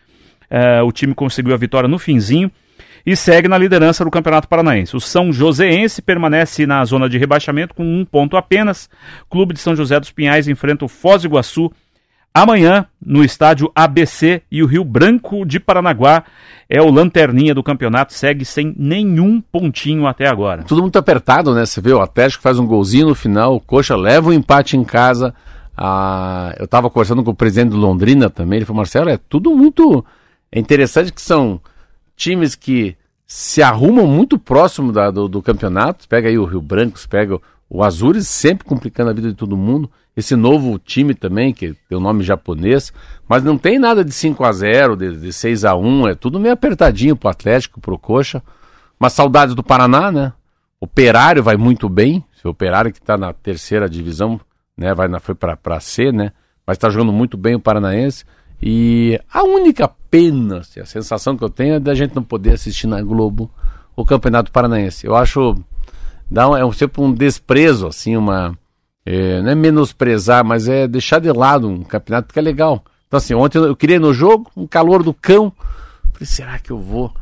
[0.55, 2.49] é, o time conseguiu a vitória no finzinho
[3.05, 4.95] e segue na liderança do Campeonato Paranaense.
[4.95, 8.89] O São Joséense permanece na zona de rebaixamento com um ponto apenas.
[9.29, 11.69] Clube de São José dos Pinhais enfrenta o Foz do Iguaçu
[12.33, 16.23] amanhã no estádio ABC e o Rio Branco de Paranaguá
[16.69, 20.63] é o lanterninha do campeonato, segue sem nenhum pontinho até agora.
[20.63, 21.65] Tudo muito apertado, né?
[21.65, 24.77] Você vê, o Atlético faz um golzinho no final, o Coxa leva o um empate
[24.77, 25.33] em casa.
[25.77, 29.53] Ah, eu estava conversando com o presidente do Londrina também, ele falou, Marcelo, é tudo
[29.53, 30.03] muito
[30.55, 31.59] é interessante que são
[32.15, 32.95] times que
[33.27, 36.07] se arrumam muito próximo da, do, do, campeonato.
[36.07, 37.37] Pega aí o Rio Branco, pega
[37.69, 39.91] o Azures, sempre complicando a vida de todo mundo.
[40.15, 42.93] Esse novo time também, que tem o nome japonês,
[43.27, 46.39] mas não tem nada de 5 a 0 de, de 6 a 1 é tudo
[46.39, 48.41] meio apertadinho pro Atlético, pro Coxa.
[48.97, 50.31] Mas saudades do Paraná, né?
[50.79, 52.23] Operário vai muito bem.
[52.45, 54.39] O Operário que está na terceira divisão,
[54.77, 54.93] né?
[54.93, 56.31] Vai na, foi para C, né?
[56.65, 58.23] Mas está jogando muito bem o Paranaense.
[58.61, 62.51] E a única pena, assim, a sensação que eu tenho é da gente não poder
[62.51, 63.51] assistir na Globo
[63.95, 65.05] o Campeonato Paranaense.
[65.05, 65.55] Eu acho
[66.31, 68.57] dá um, é um, sempre um desprezo, assim, uma
[69.05, 72.83] é, não é menosprezar, mas é deixar de lado um campeonato que é legal.
[73.07, 75.51] Então assim, ontem eu queria ir no jogo, um calor do cão,
[76.13, 77.13] falei, será que eu vou?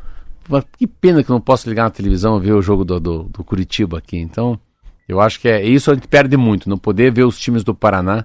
[0.77, 3.23] Que pena que eu não posso ligar na televisão e ver o jogo do, do,
[3.23, 4.17] do Curitiba aqui.
[4.17, 4.59] Então,
[5.07, 7.73] eu acho que é isso a gente perde muito, não poder ver os times do
[7.73, 8.23] Paraná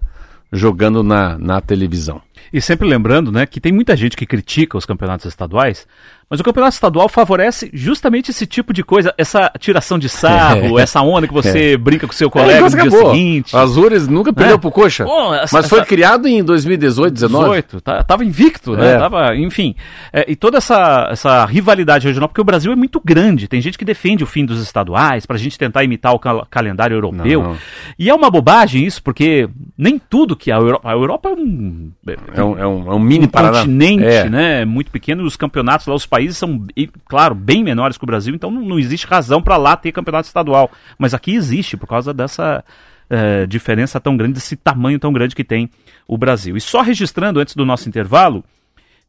[0.52, 2.20] jogando na, na televisão.
[2.52, 5.86] E sempre lembrando, né, que tem muita gente que critica os campeonatos estaduais,
[6.30, 10.82] mas o campeonato estadual favorece justamente esse tipo de coisa, essa tiração de sarro, é.
[10.84, 11.76] essa onda que você é.
[11.76, 13.56] brinca com seu colega é, no dia seguinte.
[13.56, 14.58] O Azures nunca perdeu é.
[14.58, 15.04] pro Coxa.
[15.04, 15.88] Pô, essa, mas foi essa...
[15.88, 17.44] criado em 2018, 19.
[17.44, 18.94] 18, tá, tava invicto, né?
[18.94, 18.98] É.
[18.98, 19.74] Tava, enfim.
[20.12, 23.48] É, e toda essa, essa rivalidade regional, porque o Brasil é muito grande.
[23.48, 26.94] Tem gente que defende o fim dos estaduais pra gente tentar imitar o cal calendário
[26.94, 27.42] europeu.
[27.42, 27.58] Não, não.
[27.98, 30.88] E é uma bobagem isso, porque nem tudo que a Europa.
[30.88, 31.90] A Europa é um.
[32.34, 34.64] É um, é um, é um mini um continente, né?
[34.66, 36.66] Muito pequeno, e os campeonatos lá, os países são,
[37.06, 40.26] claro, bem menores que o Brasil, então não, não existe razão para lá ter campeonato
[40.26, 40.70] estadual.
[40.98, 42.64] Mas aqui existe, por causa dessa
[43.08, 45.70] é, diferença tão grande, desse tamanho tão grande que tem
[46.06, 46.56] o Brasil.
[46.56, 48.44] E só registrando antes do nosso intervalo,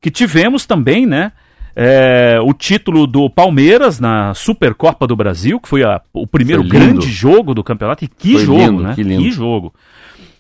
[0.02, 1.32] que tivemos também, né?
[1.76, 6.72] É, o título do Palmeiras na Supercopa do Brasil, que foi a- o primeiro Foi
[6.72, 8.04] grande jogo do campeonato.
[8.04, 8.96] E que Foi jogo, lindo, né?
[8.96, 9.32] que lindo.
[9.32, 9.74] jogo.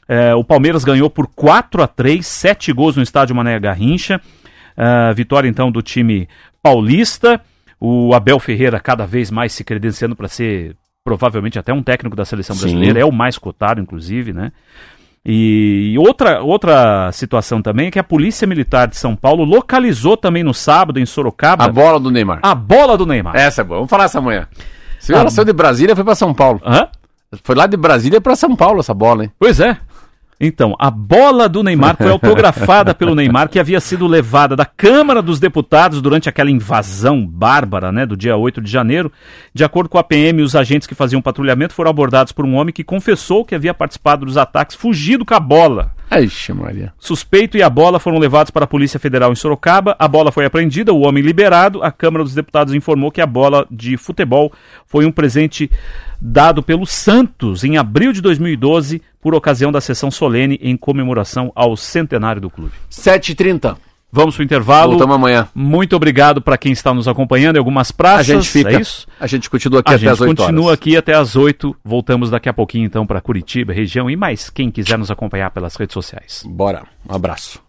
[0.07, 4.19] É, o Palmeiras ganhou por 4 a 3 sete gols no estádio Mané Garrincha.
[5.13, 6.27] Vitória então do time
[6.61, 7.41] paulista.
[7.79, 12.25] O Abel Ferreira cada vez mais se credenciando para ser provavelmente até um técnico da
[12.25, 12.63] seleção Sim.
[12.63, 14.51] brasileira, é o mais cotado, inclusive, né?
[15.25, 20.43] E outra, outra situação também é que a Polícia Militar de São Paulo localizou também
[20.43, 22.39] no sábado em Sorocaba A bola do Neymar.
[22.41, 23.35] a bola do Neymar.
[23.35, 23.79] Essa é boa.
[23.79, 24.47] Vamos falar essa amanhã.
[24.99, 26.61] Você viu, Ah, ela saiu de Brasília foi pra São Paulo.
[26.65, 26.87] Hã?
[27.43, 29.31] Foi lá de Brasília pra São Paulo essa bola, hein?
[29.37, 29.77] Pois é.
[30.39, 35.21] Então, a bola do Neymar foi autografada pelo Neymar, que havia sido levada da Câmara
[35.21, 39.11] dos Deputados durante aquela invasão bárbara, né, do dia 8 de janeiro.
[39.53, 42.73] De acordo com a PM, os agentes que faziam patrulhamento foram abordados por um homem
[42.73, 45.91] que confessou que havia participado dos ataques, fugido com a bola.
[46.11, 46.93] Ixi, Maria.
[46.97, 49.95] Suspeito e a bola foram levados para a Polícia Federal em Sorocaba.
[49.99, 51.83] A bola foi apreendida, o homem liberado.
[51.83, 54.51] A Câmara dos Deputados informou que a bola de futebol
[54.87, 55.69] foi um presente
[56.21, 61.75] dado pelo Santos em abril de 2012 por ocasião da sessão solene em comemoração ao
[61.77, 62.73] centenário do clube.
[62.91, 63.77] 7h30.
[64.11, 64.91] Vamos para o intervalo.
[64.93, 65.47] Voltamos amanhã.
[65.53, 68.25] Muito obrigado para quem está nos acompanhando em algumas A praças.
[68.25, 68.71] gente fica.
[68.71, 69.05] É isso?
[69.19, 70.73] A gente continua aqui A até gente as 8 continua horas.
[70.73, 71.75] aqui até as 8.
[71.85, 75.75] Voltamos daqui a pouquinho então para Curitiba, região e mais quem quiser nos acompanhar pelas
[75.75, 76.41] redes sociais.
[76.47, 76.83] Bora.
[77.07, 77.61] Um abraço.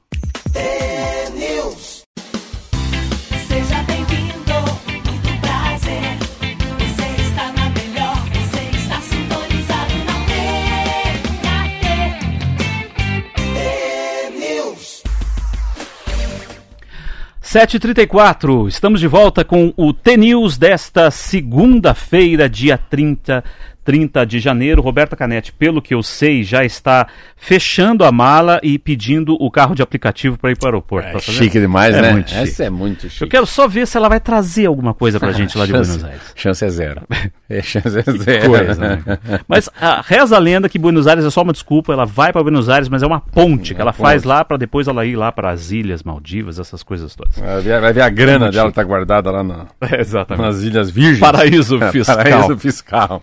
[17.52, 23.42] 7h34, estamos de volta com o T-News desta segunda-feira, dia 30,
[23.84, 24.82] 30 de janeiro.
[24.82, 29.74] Roberta Canetti, pelo que eu sei, já está fechando a mala e pedindo o carro
[29.74, 31.08] de aplicativo para ir para o aeroporto.
[31.08, 32.12] É Tá chique demais, É né?
[32.12, 32.42] muito chique.
[32.42, 33.24] Essa é muito chique.
[33.24, 35.88] Eu quero só ver se ela vai trazer alguma coisa pra gente lá de chance,
[35.90, 36.32] Buenos Aires.
[36.36, 37.02] Chance é zero.
[37.52, 38.48] É, chance é zero.
[38.48, 39.02] Coisa, né?
[39.48, 42.40] Mas ah, reza a lenda que Buenos Aires é só uma desculpa, ela vai para
[42.44, 44.28] Buenos Aires, mas é uma ponte que ela faz ponte.
[44.28, 47.36] lá para depois ela ir lá para as ilhas Maldivas, essas coisas todas.
[47.36, 50.46] Vai ver, vai ver a grana dela tá guardada lá na- É, exatamente.
[50.46, 51.18] nas Ilhas Virgens.
[51.18, 52.16] Paraíso É, fiscal.
[52.16, 53.22] Paraíso fiscal.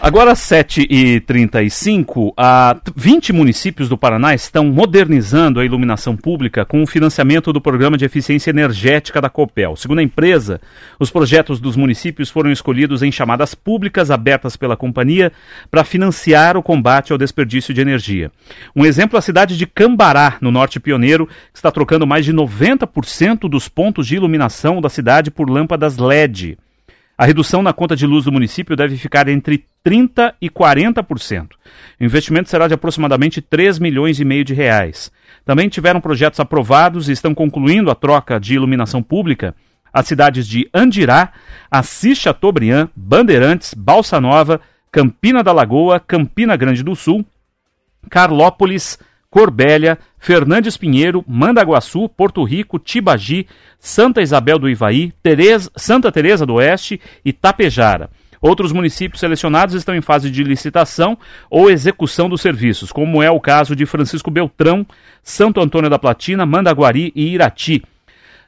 [0.00, 7.52] Agora, 7h35, a 20 municípios do Paraná estão modernizando a iluminação pública com o financiamento
[7.52, 9.76] do Programa de Eficiência Energética da Copel.
[9.76, 10.60] Segundo a empresa,
[10.98, 15.32] os projetos dos municípios foram escolhidos em chamadas públicas abertas pela companhia
[15.70, 18.30] para financiar o combate ao desperdício de energia.
[18.74, 22.32] Um exemplo é a cidade de Cambará, no Norte Pioneiro, que está trocando mais de
[22.32, 26.58] 90% dos pontos de iluminação da cidade por lâmpadas LED.
[27.16, 31.50] A redução na conta de luz do município deve ficar entre 30% e 40%.
[32.00, 35.12] O investimento será de aproximadamente 3 milhões e meio de reais.
[35.44, 39.54] Também tiveram projetos aprovados e estão concluindo a troca de iluminação pública
[39.92, 41.32] as cidades de Andirá,
[41.70, 47.24] Assis Chateaubriand, Bandeirantes, Balsa Nova, Campina da Lagoa, Campina Grande do Sul,
[48.08, 48.98] Carlópolis,
[49.32, 53.46] Corbélia, Fernandes Pinheiro, Mandaguaçu, Porto Rico, Tibagi,
[53.78, 58.10] Santa Isabel do Ivaí, Tereza- Santa Teresa do Oeste e Tapejara.
[58.42, 61.16] Outros municípios selecionados estão em fase de licitação
[61.48, 64.86] ou execução dos serviços, como é o caso de Francisco Beltrão,
[65.22, 67.82] Santo Antônio da Platina, Mandaguari e Irati.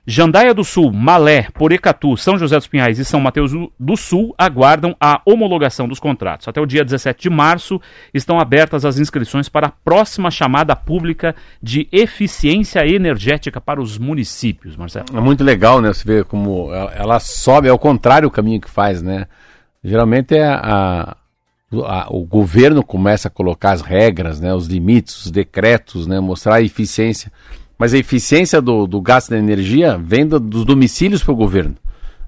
[0.07, 4.95] Jandaia do Sul, Malé, Porecatu, São José dos Pinhais e São Mateus do- Sul aguardam
[5.01, 6.47] a homologação dos contratos.
[6.47, 7.81] Até o dia 17 de março
[8.13, 14.77] estão abertas as inscrições para a próxima chamada pública de eficiência energética para os municípios,
[14.77, 15.07] Marcelo.
[15.15, 15.93] É muito legal, né?
[15.93, 19.27] Você vê como ela, ela sobe, é o contrário o caminho que faz, né?
[19.83, 21.17] Geralmente é a,
[21.73, 24.53] a- o governo começa a colocar as regras, né?
[24.53, 26.21] Os limites, os decretos, né?
[26.21, 27.33] Mostrar a eficiência.
[27.79, 31.75] Mas a eficiência do, do gasto da energia vem do- dos domicílios para o governo.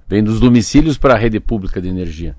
[0.08, 2.36] Vem dos domicílios para a rede pública de energia.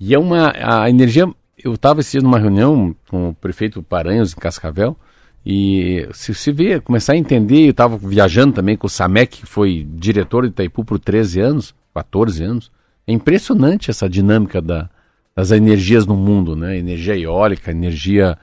[0.00, 0.52] E é uma.
[0.56, 1.28] A energia.
[1.62, 4.96] Eu estava dia numa reunião com o prefeito Paranhos, em Cascavel,
[5.44, 9.46] e se se vê, começar a entender, eu estava viajando também com o Samek, que
[9.46, 12.70] foi diretor de Itaipu por 13 anos, 14 anos.
[13.06, 14.88] É impressionante essa dinâmica da,
[15.34, 16.78] das energias no mundo, né?
[16.78, 18.38] Energia eólica, energia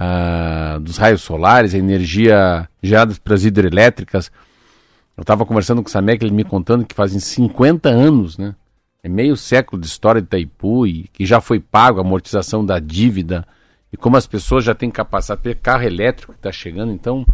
[0.00, 4.30] ah, dos raios solares, a energia gerada pelas hidrelétricas.
[5.16, 8.54] Eu estava conversando com o Samek, ele me contando que fazem 50 anos, né?
[9.02, 12.78] É meio século de história de Itaipu e que já foi pago a amortização da
[12.78, 13.44] dívida
[13.92, 17.26] e como as pessoas já têm capacidade, ter carro elétrico que está chegando, então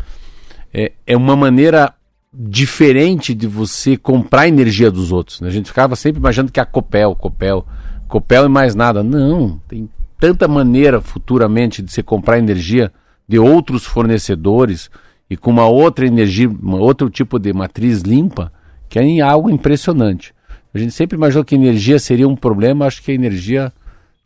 [0.73, 1.93] é, é uma maneira
[2.33, 5.43] diferente de você comprar energia dos outros.
[5.43, 5.49] né?
[5.49, 7.67] A gente ficava sempre imaginando que a Copel, Copel,
[8.09, 9.03] Copel e mais nada.
[9.03, 9.89] Não, tem
[10.19, 12.93] tanta maneira futuramente de você comprar energia
[13.29, 14.91] de outros fornecedores
[15.29, 18.53] e com uma outra energia, um outro tipo de matriz limpa,
[18.89, 20.35] que é algo impressionante.
[20.73, 23.73] A gente sempre imaginou que energia seria um problema, acho que a energia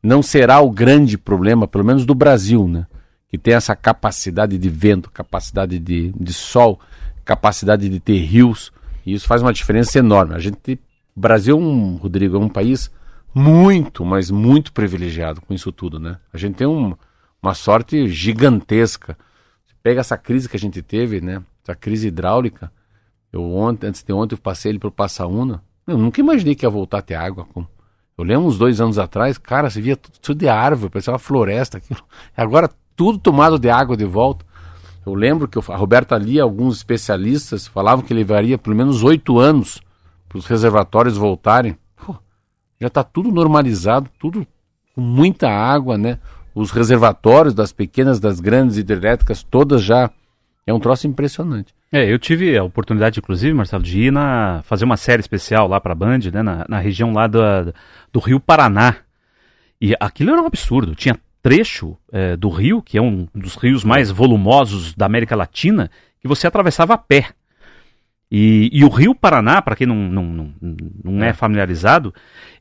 [0.03, 2.87] não será o grande problema, pelo menos do Brasil, né?
[3.29, 6.81] Que tem essa capacidade de vento, capacidade de, de sol,
[7.25, 8.73] capacidade de ter rios,
[9.05, 10.35] e isso faz uma diferença enorme.
[10.35, 10.81] A gente,
[11.15, 12.91] Brasil, é um, Rodrigo, é um país
[13.35, 16.19] muito, mas muito privilegiado com isso tudo, né?
[16.33, 16.95] A gente tem um,
[17.43, 19.17] uma sorte gigantesca.
[19.67, 21.43] Você pega essa crise que a gente teve, né?
[21.63, 22.73] Essa crise hidráulica.
[23.33, 25.63] Eu ontem, antes de ontem, eu passei ele pelo Passaúna.
[25.87, 27.47] Eu nunca imaginei que ia voltar a ter água.
[28.17, 31.19] Eu lembro uns dois anos atrás, cara, você via tudo, tudo de árvore, parecia uma
[31.19, 31.79] floresta.
[31.79, 32.01] Aquilo.
[32.37, 34.45] Agora tudo tomado de água de volta.
[35.07, 39.81] Eu lembro que a Roberta ali, alguns especialistas falavam que levaria pelo menos oito anos
[40.29, 41.79] para os reservatórios voltarem.
[42.81, 44.47] Já está tudo normalizado, tudo
[44.95, 46.19] com muita água, né?
[46.55, 50.11] Os reservatórios das pequenas, das grandes hidrelétricas, todas já.
[50.67, 51.75] É um troço impressionante.
[51.91, 55.81] É, eu tive a oportunidade, inclusive, Marcelo, de ir na, fazer uma série especial lá
[55.81, 57.41] para a Band, né, na, na região lá do,
[58.13, 58.97] do Rio Paraná.
[59.81, 60.95] E aquilo era um absurdo.
[60.95, 65.91] Tinha trecho é, do rio, que é um dos rios mais volumosos da América Latina,
[66.21, 67.31] que você atravessava a pé.
[68.31, 71.33] E, e o Rio Paraná, para quem não, não, não, não é.
[71.33, 72.13] familiarizado,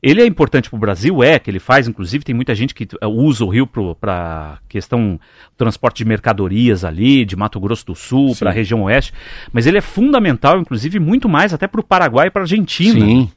[0.02, 2.88] ele é importante para o Brasil, é, que ele faz, inclusive, tem muita gente que
[3.02, 5.20] usa o rio para questão
[5.58, 9.12] transporte de mercadorias ali, de Mato Grosso do Sul, para a região oeste,
[9.52, 13.00] mas ele é fundamental, inclusive, muito mais até para o Paraguai e para a Argentina.
[13.00, 13.30] Sim.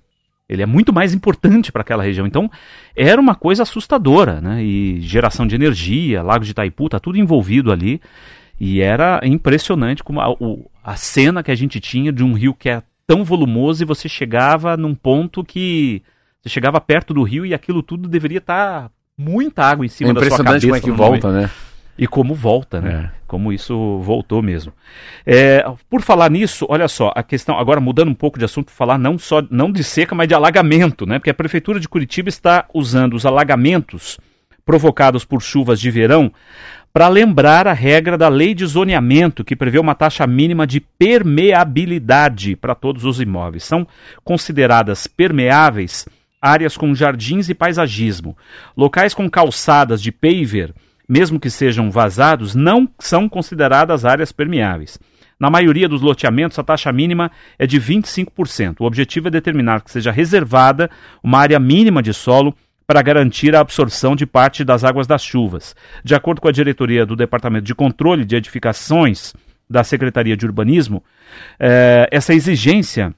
[0.48, 2.28] Ele é muito mais importante para aquela região.
[2.28, 2.52] Então,
[2.94, 4.62] era uma coisa assustadora, né?
[4.62, 8.02] E geração de energia, Lago de Itaipu, tá tudo envolvido ali.
[8.64, 12.54] E era impressionante como a, o, a cena que a gente tinha de um rio
[12.54, 16.04] que é tão volumoso e você chegava num ponto que
[16.40, 20.12] você chegava perto do rio e aquilo tudo deveria estar tá muita água em cima
[20.12, 20.68] é da sua cabeça.
[20.68, 21.42] Impressionante como é que volta, momento.
[21.42, 21.52] né?
[21.98, 23.12] E como volta, né?
[23.12, 23.22] É.
[23.26, 24.72] Como isso voltou mesmo.
[25.26, 29.00] É, por falar nisso, olha só, a questão, agora mudando um pouco de assunto, falar
[29.00, 31.18] não só não de seca, mas de alagamento, né?
[31.18, 34.20] Porque a Prefeitura de Curitiba está usando os alagamentos
[34.64, 36.32] provocados por chuvas de verão
[36.94, 42.56] para lembrar a regra da lei de zoneamento, que prevê uma taxa mínima de permeabilidade
[42.56, 43.64] para todos os imóveis.
[43.64, 43.88] São
[44.24, 46.06] consideradas permeáveis
[46.42, 48.36] áreas com jardins e paisagismo.
[48.76, 50.74] Locais com calçadas de paver,
[51.08, 54.98] mesmo que sejam vazados, não são consideradas áreas permeáveis.
[55.40, 58.78] Na maioria dos loteamentos, a taxa mínima é de 25%.
[58.80, 60.90] O objetivo é determinar que seja reservada
[61.24, 62.56] uma área mínima de solo
[62.92, 65.74] para garantir a absorção de parte das águas das chuvas.
[66.04, 69.34] De acordo com a diretoria do Departamento de Controle de Edificações
[69.70, 71.02] da Secretaria de Urbanismo,
[71.58, 73.16] eh, essa exigência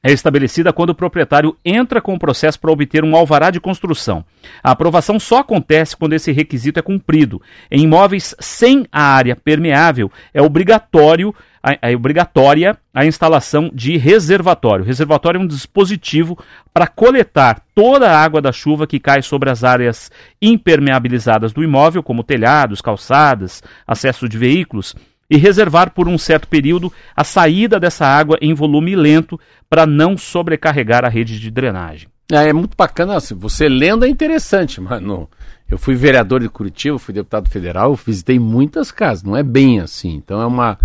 [0.00, 4.24] é estabelecida quando o proprietário entra com o processo para obter um alvará de construção.
[4.62, 7.42] A aprovação só acontece quando esse requisito é cumprido.
[7.68, 14.84] Em imóveis sem a área permeável, é obrigatório é obrigatória a instalação de reservatório.
[14.84, 16.38] O reservatório é um dispositivo
[16.72, 22.02] para coletar toda a água da chuva que cai sobre as áreas impermeabilizadas do imóvel,
[22.02, 24.94] como telhados, calçadas, acesso de veículos,
[25.30, 29.38] e reservar por um certo período a saída dessa água em volume lento
[29.68, 32.08] para não sobrecarregar a rede de drenagem.
[32.32, 35.28] É, é muito bacana, assim, você lendo é interessante, mano.
[35.70, 40.14] Eu fui vereador de Curitiba, fui deputado federal, visitei muitas casas, não é bem assim.
[40.16, 40.76] Então é uma,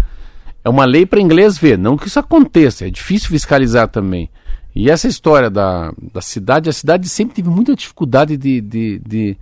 [0.66, 4.30] é uma lei para inglês ver, não que isso aconteça, é difícil fiscalizar também.
[4.76, 9.38] E essa história da, da cidade, a cidade sempre teve muita dificuldade de, de, de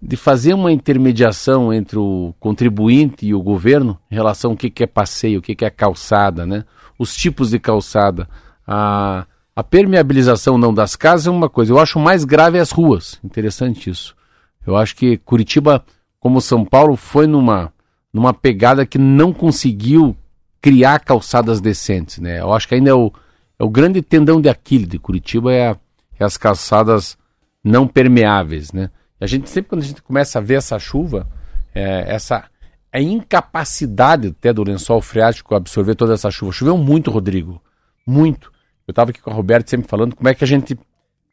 [0.00, 4.84] de fazer uma intermediação entre o contribuinte e o governo em relação ao que, que
[4.84, 6.64] é passeio, o que, que é calçada, né?
[6.98, 8.28] os tipos de calçada.
[8.66, 11.72] A, a permeabilização não das casas é uma coisa.
[11.72, 13.18] Eu acho mais grave as ruas.
[13.24, 14.16] Interessante isso.
[14.66, 15.84] Eu acho que Curitiba,
[16.20, 17.72] como São Paulo, foi numa,
[18.12, 20.16] numa pegada que não conseguiu
[20.60, 22.18] criar calçadas decentes.
[22.18, 22.40] Né?
[22.40, 23.12] Eu acho que ainda é o,
[23.58, 25.76] é o grande tendão de Aquiles de Curitiba é, a,
[26.18, 27.16] é as calçadas
[27.62, 28.72] não permeáveis.
[28.72, 28.90] Né?
[29.20, 31.28] A gente sempre quando a gente começa a ver essa chuva,
[31.74, 32.44] é, essa
[32.92, 36.52] a incapacidade até do lençol freático absorver toda essa chuva.
[36.52, 37.60] Choveu muito, Rodrigo,
[38.06, 38.50] muito.
[38.86, 40.78] Eu estava aqui com a Roberta sempre falando como é que a gente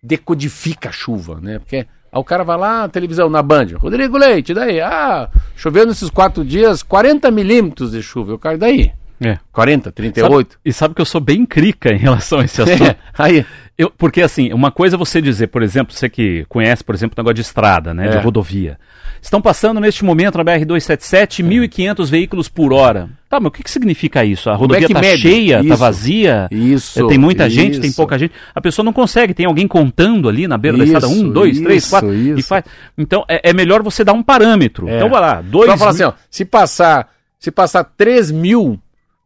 [0.03, 1.57] decodifica a chuva, né?
[1.59, 6.09] Porque aí o cara vai lá, televisão, na Band, Rodrigo Leite, daí, ah, choveu nesses
[6.09, 8.34] quatro dias 40 milímetros de chuva.
[8.34, 8.91] O cara, daí?
[9.22, 9.38] É.
[9.51, 10.30] 40, 38.
[10.34, 12.84] Sabe, e sabe que eu sou bem crica em relação a esse assunto.
[12.84, 13.45] É, aí,
[13.78, 17.16] Eu, porque assim, uma coisa é você dizer, por exemplo, você que conhece, por exemplo,
[17.18, 18.20] o negócio de estrada, né, de É.
[18.22, 18.78] rodovia.
[19.22, 23.09] Estão passando neste momento na BR-277 1.500 veículos por hora.
[23.28, 24.49] Tá, mas o que, que significa isso?
[24.49, 25.78] A rodovia é que está cheia, está Isso.
[25.78, 26.47] vazia?
[26.51, 27.97] Isso, Tem muita gente, tem isso.
[27.97, 28.34] pouca gente.
[28.53, 31.59] A pessoa não consegue, tem alguém contando ali na beira da Isso, estrada, um, dois,
[31.59, 32.47] três, isso, quatro, e isso.
[32.47, 32.63] faz.
[32.97, 34.88] Então é, é melhor você dar um parâmetro.
[34.88, 34.97] É.
[34.97, 37.09] Então vai lá, dois Só falar assim, ó, se passar,
[37.39, 38.80] se passar 3 mil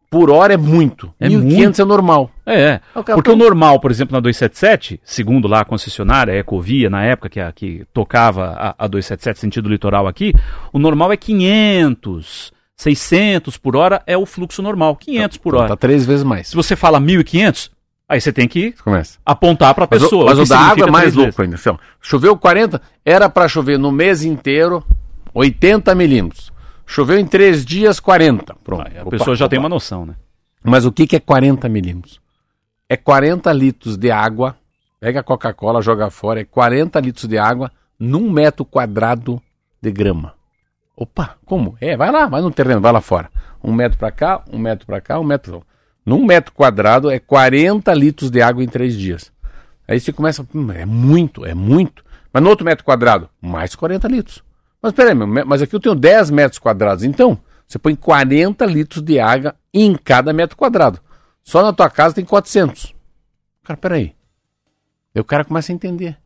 [0.10, 1.14] por hora é muito.
[1.20, 2.32] É 1.500 é normal.
[2.46, 6.38] É, O cara porque o normal, por exemplo, na 277, segundo lá a concessionária, a
[6.38, 10.34] Ecovia, na época que, a, que tocava a, a 277 sentido litoral aqui,
[10.74, 15.70] o normal é 500, 600 por hora é o fluxo normal, 500 por Então hora.
[15.70, 16.48] Tá três vezes mais.
[16.48, 17.70] Se você fala 1.500,
[18.08, 19.20] aí você tem que Começa.
[19.26, 20.24] apontar para a Mas, pessoa.
[20.24, 21.56] o, mas o da água é mais louco ainda.
[21.68, 24.84] Ó, choveu 40, era para chover no mês inteiro
[25.36, 26.52] 80 milímetros.
[26.92, 28.56] Choveu em três dias 40.
[28.64, 28.88] Pronto.
[28.88, 29.68] Aí a Opa, pessoa já tem opa.
[29.68, 30.16] uma noção, né?
[30.64, 32.20] Mas o que, que é 40 milímetros?
[32.90, 34.58] É 40 litros de água.
[35.00, 36.42] Pega a Coca-Cola, joga fora.
[36.42, 39.40] É 40 litros de água num metro quadrado
[39.80, 40.34] de grama.
[40.96, 41.78] Opa, como?
[41.80, 43.30] É, vai lá, vai no terreno, vai lá fora.
[43.64, 45.64] Um metro pra cá, um metro pra cá, um metro.
[46.04, 49.32] Num metro quadrado é 40 litros de água em três dias.
[49.88, 52.04] Aí você começa, hum, é muito, é muito.
[52.34, 54.44] Mas no outro metro quadrado, mais 40 litros.
[54.82, 57.04] Mas peraí, mas aqui eu tenho 10 metros quadrados.
[57.04, 61.00] Então, você põe 40 litros de água em cada metro quadrado.
[61.44, 62.94] Só na tua casa tem 400.
[63.64, 64.16] Cara, peraí.
[65.14, 66.18] Aí o cara começa a entender.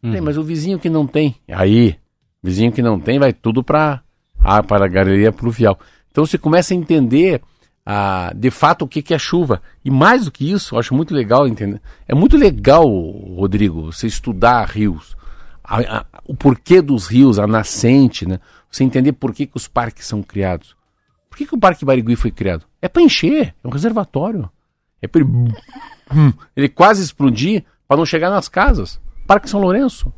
[0.00, 1.36] Peraí, mas o vizinho que não tem.
[1.50, 1.96] Aí,
[2.42, 4.02] vizinho que não tem, vai tudo para
[4.40, 5.78] a, para a galeria pluvial.
[6.10, 7.40] Então você começa a entender
[7.86, 9.62] ah, de fato o que, que é chuva.
[9.84, 11.80] E mais do que isso, eu acho muito legal entender.
[12.06, 15.16] É muito legal, Rodrigo, você estudar rios.
[15.64, 18.38] A- a- o porquê dos rios, a nascente, né?
[18.70, 20.76] Você entender por que, que os parques são criados.
[21.28, 22.64] Por que, que o Parque Barigui foi criado?
[22.80, 24.50] É para encher, é um reservatório.
[25.00, 29.00] É para ele, hum, ele quase explodir para não chegar nas casas.
[29.26, 30.12] Parque São Lourenço,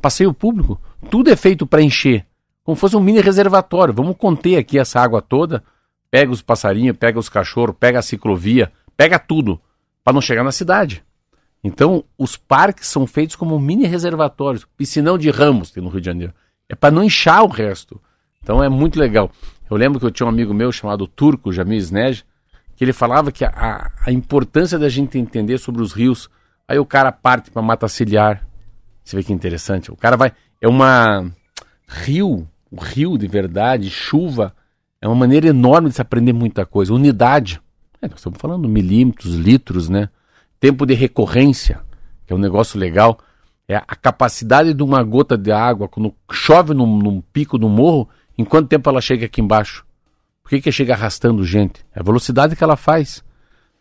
[0.00, 0.80] passeio público,
[1.10, 2.26] tudo é feito para encher,
[2.62, 3.94] como fosse um mini reservatório.
[3.94, 5.62] Vamos conter aqui essa água toda,
[6.10, 9.60] pega os passarinhos, pega os cachorros, pega a ciclovia, pega tudo,
[10.04, 11.04] para não chegar na cidade.
[11.62, 16.06] Então, os parques são feitos como mini reservatórios, piscinão de ramos tem no Rio de
[16.06, 16.32] Janeiro.
[16.68, 18.00] É para não inchar o resto.
[18.42, 19.30] Então é muito legal.
[19.68, 22.22] Eu lembro que eu tinha um amigo meu chamado Turco Jamil Snej,
[22.76, 26.30] que ele falava que a- a, importância da gente entender sobre os rios.
[26.66, 28.46] Aí o cara parte para Mata Ciliar.
[29.02, 29.90] Você vê que interessante.
[29.90, 30.32] O cara vai.
[30.60, 31.30] É uma.
[31.88, 34.54] Rio, o rio de verdade, chuva,
[35.00, 36.92] é uma maneira enorme de se aprender muita coisa.
[36.92, 37.60] Unidade.
[38.00, 40.08] É, nós estamos falando milímetros, litros, né?
[40.60, 41.80] Tempo de recorrência,
[42.26, 43.18] que é um negócio legal.
[43.68, 48.08] É a capacidade de uma gota de água, quando chove num, num pico do morro,
[48.36, 49.84] em quanto tempo ela chega aqui embaixo?
[50.42, 51.84] Por que, que chega arrastando gente?
[51.94, 53.22] É a velocidade que ela faz.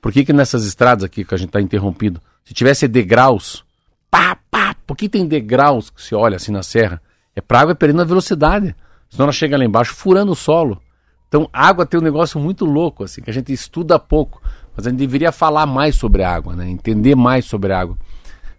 [0.01, 3.63] Por que, que nessas estradas aqui que a gente está interrompido, se tivesse degraus,
[4.11, 7.01] pá, pá, por que tem degraus que se olha assim na serra?
[7.35, 8.75] É para água perdendo a velocidade.
[9.09, 10.81] Senão ela chega lá embaixo furando o solo.
[11.27, 14.41] Então, água tem um negócio muito louco, assim, que a gente estuda pouco.
[14.77, 16.69] Mas a gente deveria falar mais sobre água, né?
[16.69, 17.97] Entender mais sobre água.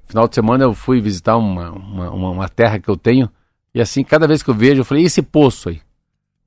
[0.08, 3.30] Final de semana eu fui visitar uma, uma, uma- terra que eu tenho.
[3.72, 5.80] E assim, cada vez que eu vejo, eu falei, e esse poço aí?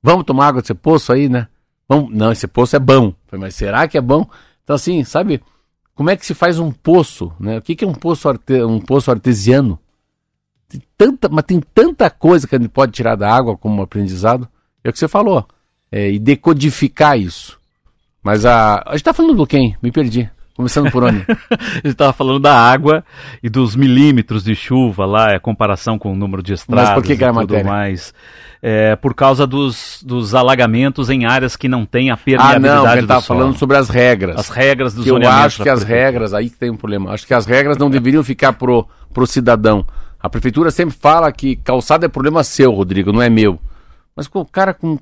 [0.02, 1.48] Vamos tomar água desse poço aí, né?
[1.88, 2.14] Vamos...
[2.14, 3.14] Não, esse poço é bom.
[3.28, 4.28] Falei, mas será que é bom?
[4.62, 5.40] Então, assim, sabe,
[5.94, 7.56] como é que se faz um poço, né?
[7.56, 8.62] O que, que é um poço, arte...
[8.62, 9.78] um poço artesiano?
[10.68, 14.46] Tem tanta, mas tem tanta coisa que a gente pode tirar da água como aprendizado.
[14.84, 15.46] É o que você falou.
[15.90, 17.61] É, e decodificar isso.
[18.22, 18.82] Mas a.
[18.86, 19.76] A gente tá falando do quem?
[19.82, 20.30] Me perdi.
[20.54, 21.24] Começando por onde?
[21.50, 23.02] A gente estava falando da água
[23.42, 27.16] e dos milímetros de chuva lá, a comparação com o número de estradas por que
[27.16, 28.12] que e era tudo mais.
[28.60, 32.86] É, por causa dos, dos alagamentos em áreas que não têm a ah, permeabilidade não,
[32.86, 33.40] a gente tava solo.
[33.40, 34.38] falando sobre as regras.
[34.38, 37.10] As regras do que eu acho que as regras, aí que tem um problema.
[37.12, 39.86] Acho que as regras não deveriam ficar pro, pro cidadão.
[40.20, 43.58] A prefeitura sempre fala que calçada é problema seu, Rodrigo, não é meu.
[44.14, 44.98] Mas o cara com,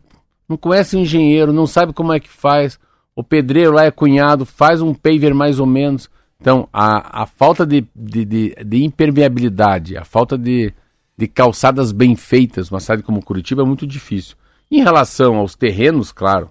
[0.49, 2.79] não conhece o engenheiro, não sabe como é que faz.
[3.15, 6.09] O pedreiro lá é cunhado, faz um paver mais ou menos.
[6.41, 10.73] Então, a, a falta de, de, de, de impermeabilidade, a falta de,
[11.17, 14.37] de calçadas bem feitas, uma cidade como Curitiba é muito difícil.
[14.71, 16.49] Em relação aos terrenos, claro,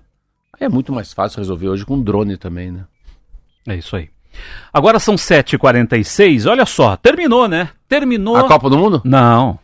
[0.59, 2.85] é muito mais fácil resolver hoje com drone também, né?
[3.67, 4.09] É isso aí.
[4.71, 7.69] Agora são 7h46, olha só, terminou, né?
[7.87, 8.35] Terminou.
[8.35, 9.01] A Copa do Mundo?
[9.03, 9.57] Não.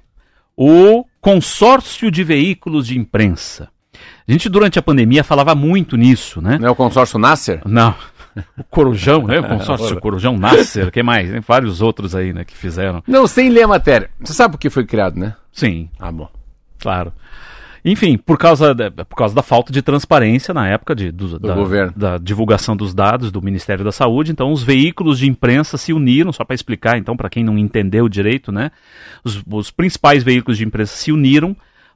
[0.57, 3.69] O consórcio de veículos de imprensa.
[4.27, 6.57] A gente, durante a pandemia, falava muito nisso, né?
[6.59, 7.61] Não é o consórcio Nasser?
[7.65, 7.93] Não.
[8.59, 9.39] O Corujão, né?
[9.39, 11.31] O consórcio Corujão Nasser, que mais?
[11.31, 13.01] Tem vários outros aí, né, que fizeram.
[13.07, 14.09] Não, sem ler a matéria.
[14.19, 15.35] Você sabe por que foi criado, né?
[15.53, 16.29] Sim, Ah, bom.
[16.77, 17.13] claro.
[17.85, 21.53] Enfim, por causa, da, por causa da falta de transparência na época de, do, da,
[21.55, 21.93] governo.
[21.95, 26.33] da divulgação dos dados do Ministério da Saúde, então os veículos de imprensa se uniram,
[26.33, 28.69] só para explicar, então, para quem não entendeu direito, né?
[29.23, 31.55] Os, os principais veículos de imprensa se uniram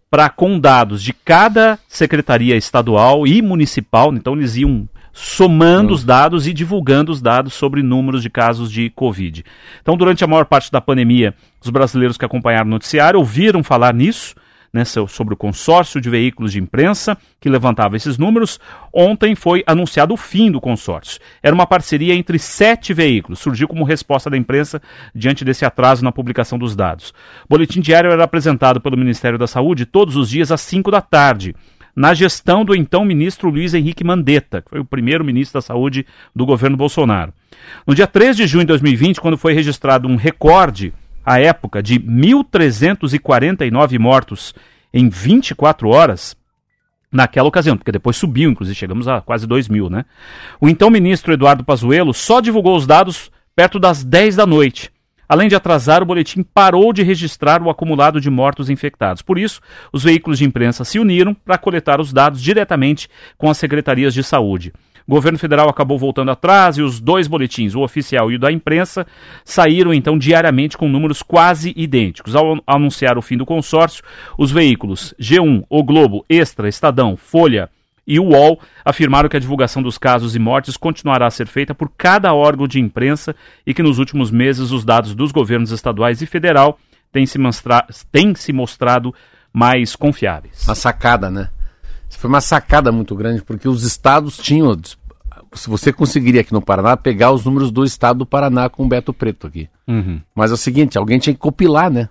[0.10, 6.48] para, com dados de cada secretaria estadual e municipal, então eles iam somando os dados
[6.48, 9.44] e divulgando os dados sobre números de casos de Covid.
[9.82, 13.94] Então, durante a maior parte da pandemia, os brasileiros que acompanharam o noticiário ouviram falar
[13.94, 14.34] nisso,
[14.74, 18.60] né, so- sobre o consórcio de veículos de imprensa que levantava esses números.
[18.94, 21.20] Ontem foi anunciado o fim do consórcio.
[21.42, 23.40] Era uma parceria entre sete veículos.
[23.40, 24.82] Surgiu como resposta da imprensa
[25.14, 27.10] diante desse atraso na publicação dos dados.
[27.46, 31.02] O boletim diário era apresentado pelo Ministério da Saúde todos os dias às 5 da
[31.02, 31.56] tarde
[31.96, 36.06] na gestão do então ministro Luiz Henrique Mandetta, que foi o primeiro ministro da Saúde
[36.34, 37.34] do governo Bolsonaro.
[37.86, 40.94] No dia 3 de junho de 2020, quando foi registrado um recorde,
[41.30, 44.56] à época, de 1.349 mortos
[44.92, 46.36] em 24 horas,
[47.12, 50.06] naquela ocasião, porque depois subiu, inclusive chegamos a quase 2 mil, né?
[50.60, 54.90] O então ministro Eduardo Pazuello só divulgou os dados perto das 10 da noite.
[55.28, 59.22] Além de atrasar, o boletim parou de registrar o acumulado de mortos infectados.
[59.22, 59.62] Por isso,
[59.94, 63.08] os veículos de imprensa se uniram para coletar os dados diretamente
[63.38, 64.74] com as secretarias de saúde.
[65.10, 68.52] O governo federal acabou voltando atrás e os dois boletins, o oficial e o da
[68.52, 69.08] imprensa,
[69.44, 72.36] saíram então diariamente com números quase idênticos.
[72.36, 74.04] Ao anunciar o fim do consórcio,
[74.38, 77.72] os veículos G1, O Globo, Extra, Estadão, Folha
[78.06, 81.74] e o UOL afirmaram que a divulgação dos casos e mortes continuará a ser feita
[81.74, 83.36] por cada órgão de imprensa
[83.66, 86.78] e que nos últimos meses os dados dos governos estaduais e federal
[87.12, 89.12] têm se, mostra- têm se mostrado
[89.52, 90.68] mais confiáveis.
[90.68, 91.50] Uma sacada, né?
[92.20, 94.78] Foi uma sacada muito grande, porque os estados tinham.
[95.54, 98.88] Se você conseguiria aqui no Paraná pegar os números do estado do Paraná com o
[98.88, 99.70] Beto Preto aqui.
[99.88, 100.20] Uhum.
[100.36, 102.10] Mas é o seguinte, alguém tinha que compilar, né?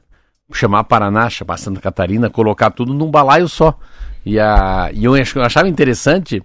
[0.52, 3.78] Chamar Paraná, chamar Santa Catarina, colocar tudo num balaio só.
[4.24, 6.42] E, a, e eu ach- eu achava interessante,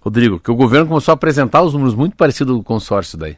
[0.00, 3.36] Rodrigo, que o governo começou a apresentar os números muito parecidos do consórcio daí.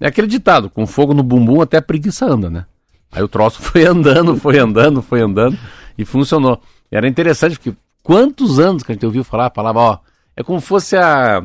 [0.00, 2.64] É aquele ditado, com fogo no bumbum até a preguiça anda, né?
[3.12, 5.58] Aí o troço foi andando, foi andando, foi andando
[5.98, 6.60] e funcionou.
[6.90, 9.98] E era interessante porque quantos anos que a gente ouviu falar a palavra, ó,
[10.36, 11.42] é como fosse a...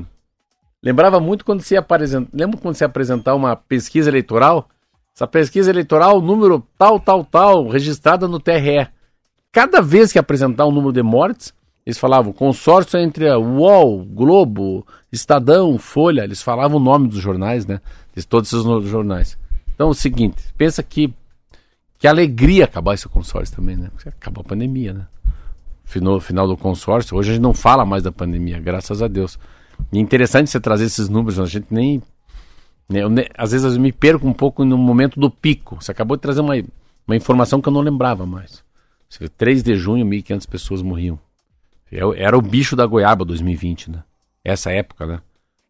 [0.82, 4.70] Lembrava muito quando se ia apresentar, lembra quando se apresentar uma pesquisa eleitoral?
[5.16, 8.88] Essa pesquisa eleitoral, número tal, tal, tal, registrada no TRE.
[9.52, 11.54] Cada vez que apresentar um número de mortes,
[11.86, 17.66] eles falavam consórcio entre a UOL, Globo, Estadão, Folha, eles falavam o nome dos jornais,
[17.66, 17.82] né?
[18.16, 19.38] De todos esses jornais.
[19.74, 21.14] Então é o seguinte, pensa que
[22.00, 23.90] que alegria acabar esse consórcio também, né?
[23.92, 25.08] Porque acabou a pandemia, né?
[25.88, 29.40] Final, final do consórcio, hoje a gente não fala mais da pandemia, graças a Deus.
[29.92, 32.04] E é interessante você trazer esses números, a gente nem
[32.90, 35.78] né, eu às vezes eu me perco um pouco no momento do pico.
[35.82, 36.56] Você acabou de trazer uma,
[37.08, 38.64] uma informação que eu não lembrava mais.
[39.10, 41.18] Você vê, 3 de junho, 1.500 pessoas morriam.
[41.90, 44.04] É- Era o bicho da goiaba 2020, né?
[44.44, 45.20] Essa época, né?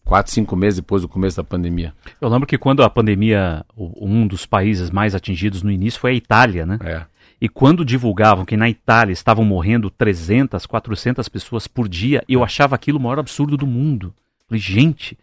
[0.04, 1.94] Quatro, cinco meses depois do começo da pandemia.
[2.20, 6.16] Eu lembro que quando a pandemia, um dos países mais atingidos no início foi a
[6.16, 6.80] Itália, né?
[6.82, 7.06] É.
[7.40, 12.76] E quando divulgavam que na Itália estavam morrendo 300, 400 pessoas por dia, eu achava
[12.76, 14.14] aquilo o maior absurdo do mundo.
[14.48, 15.18] Falei, gente.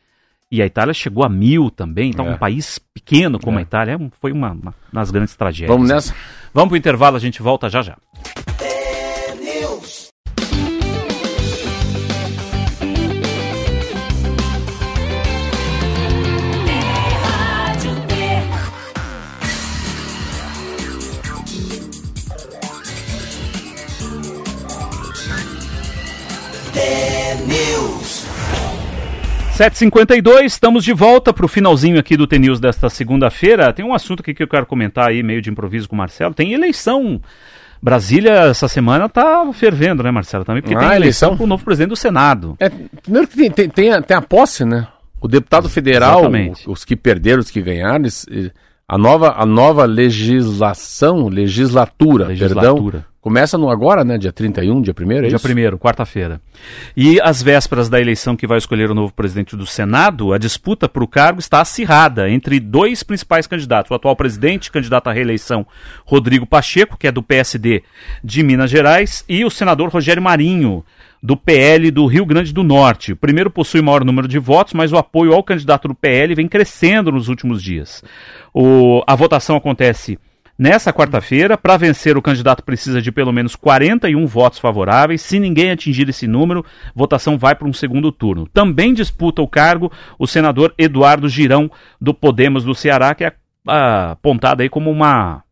[0.50, 2.30] E a Itália chegou a mil também, então É.
[2.30, 3.60] um país pequeno como É.
[3.60, 5.68] a Itália é foi uma, uma das grandes tragédias.
[5.70, 6.14] Vamos nessa?
[6.52, 7.96] Vamos pro intervalo, a gente volta já já.
[29.58, 33.72] 7h52, estamos de volta para o finalzinho aqui do TNews desta segunda-feira.
[33.72, 36.34] Tem um assunto aqui que eu quero comentar aí, meio de improviso com o Marcelo.
[36.34, 37.20] Tem eleição.
[37.80, 40.44] Brasília essa semana tá fervendo, né, Marcelo?
[40.44, 41.36] Também porque Ah, tem eleição eleição?
[41.36, 42.56] para o novo presidente do Senado.
[42.58, 42.68] É,
[43.00, 44.88] primeiro que tem, tem, tem, a, tem a posse, né?
[45.20, 46.68] O deputado federal, Exatamente.
[46.68, 48.50] os que perderam, os que ganharam, eles- eh,
[48.86, 52.92] a nova, a nova legislação, legislatura, Legislatura.
[52.92, 54.18] perdão, começa no agora, né?
[54.18, 55.48] Dia 31, dia 1 é Dia isso?
[55.48, 56.38] 1 quarta-feira.
[56.94, 60.86] E às vésperas da eleição que vai escolher o novo presidente do Senado, a disputa
[60.86, 63.90] para o cargo está acirrada entre dois principais candidatos.
[63.90, 65.66] O atual presidente, candidato à reeleição,
[66.04, 67.82] Rodrigo Pacheco, que é do PSD
[68.22, 70.84] de Minas Gerais, e o senador Rogério Marinho,
[71.24, 73.12] do PL do Rio Grande do Norte.
[73.12, 76.46] O primeiro possui maior número de votos, mas o apoio ao candidato do PL vem
[76.46, 78.04] crescendo nos últimos dias.
[78.52, 80.18] O- a votação acontece
[80.56, 85.20] Nessa quarta-feira, para vencer, o candidato precisa de pelo menos 41 votos favoráveis.
[85.20, 86.64] Se ninguém atingir esse número,
[86.94, 88.46] votação vai para um segundo turno.
[88.52, 91.68] Também disputa o cargo o senador Eduardo Girão,
[92.00, 93.32] do Podemos do Ceará, que é
[93.66, 95.42] apontado aí como uma,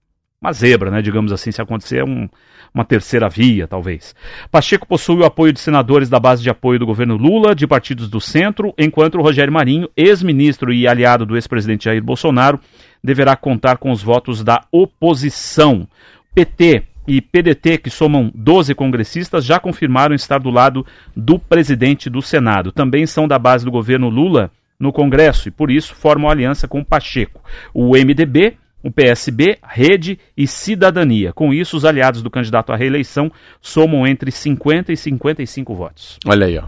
[0.42, 1.00] uma zebra, né?
[1.00, 2.28] Digamos assim, se acontecer um-
[2.74, 4.14] uma terceira via, talvez.
[4.50, 8.08] Pacheco possui o apoio de senadores da base de apoio do governo Lula, de partidos
[8.08, 12.58] do centro, enquanto o Rogério Marinho, ex-ministro e aliado do ex-presidente Jair Bolsonaro,
[13.04, 15.86] deverá contar com os votos da oposição.
[16.34, 22.22] PT e PDT, que somam 12 congressistas, já confirmaram estar do lado do presidente do
[22.22, 22.72] Senado.
[22.72, 26.82] Também são da base do governo Lula no Congresso e, por isso, formam aliança com
[26.82, 27.42] Pacheco.
[27.74, 31.32] O MDB o PSB, Rede e Cidadania.
[31.32, 33.30] Com isso, os aliados do candidato à reeleição
[33.60, 36.18] somam entre 50 e 55 votos.
[36.26, 36.64] Olha aí, ó.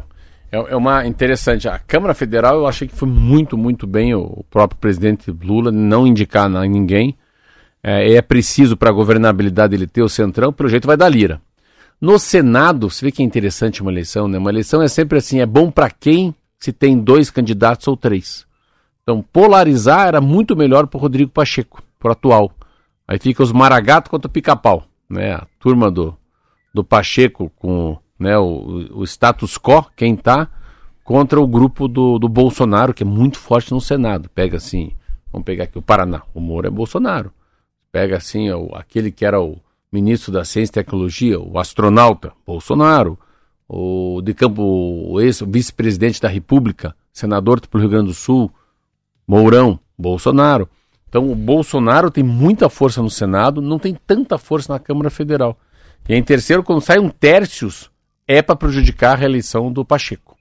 [0.53, 1.69] É, é uma interessante.
[1.69, 6.07] A Câmara Federal eu achei que foi muito, muito bem o próprio presidente Lula não
[6.07, 7.17] indicar ninguém.
[7.83, 11.41] É, é preciso para a governabilidade ele ter o centrão, pelo jeito vai dar lira.
[12.01, 14.39] No Senado, você vê que é interessante uma eleição, né?
[14.39, 18.47] Uma eleição é sempre assim, é bom para quem se tem dois candidatos ou três.
[19.03, 22.53] Então, polarizar era muito melhor para Rodrigo Pacheco, para o atual.
[23.09, 25.33] Aí fica os Maragato contra o Pica-Pau, né?
[25.33, 26.15] A turma do,
[26.73, 30.49] do Pacheco com né, o, o status quo, quem tá,
[31.03, 34.29] contra o grupo do, do Bolsonaro, que é muito forte no Senado.
[34.29, 34.93] Pega assim,
[35.33, 37.33] vamos pegar aqui o Paraná, o Moro é Bolsonaro.
[37.91, 39.59] Pega assim, o, aquele que era o
[39.91, 43.19] ministro da Ciência e Tecnologia, o astronauta, Bolsonaro.
[43.67, 48.53] O de campo, o ex-vice-presidente da República, senador pelo Rio Grande do Sul,
[49.27, 50.69] Mourão, Bolsonaro.
[51.15, 55.57] Então o Bolsonaro tem muita força no Senado, não tem tanta força na Câmara Federal.
[56.09, 57.89] E em terceiro, quando sai um tercios,
[58.27, 60.37] é para prejudicar a reeleição do Pacheco.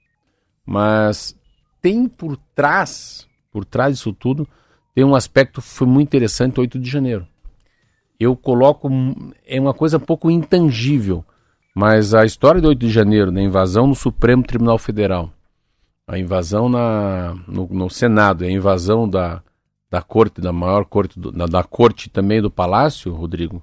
[0.66, 1.38] Mas
[1.80, 4.48] tem por trás, por trás disso tudo,
[4.96, 7.28] tem um aspecto que foi muito interessante 8 de janeiro.
[8.20, 8.90] Eu coloco
[9.46, 11.24] é uma coisa um pouco intangível,
[11.76, 15.32] mas a história do 8 de janeiro, da invasão no Supremo Tribunal Federal,
[16.08, 19.44] a invasão na, no, no Senado, a invasão da,
[19.94, 23.62] da corte, da maior corte, do, da, da corte também do Palácio, Rodrigo,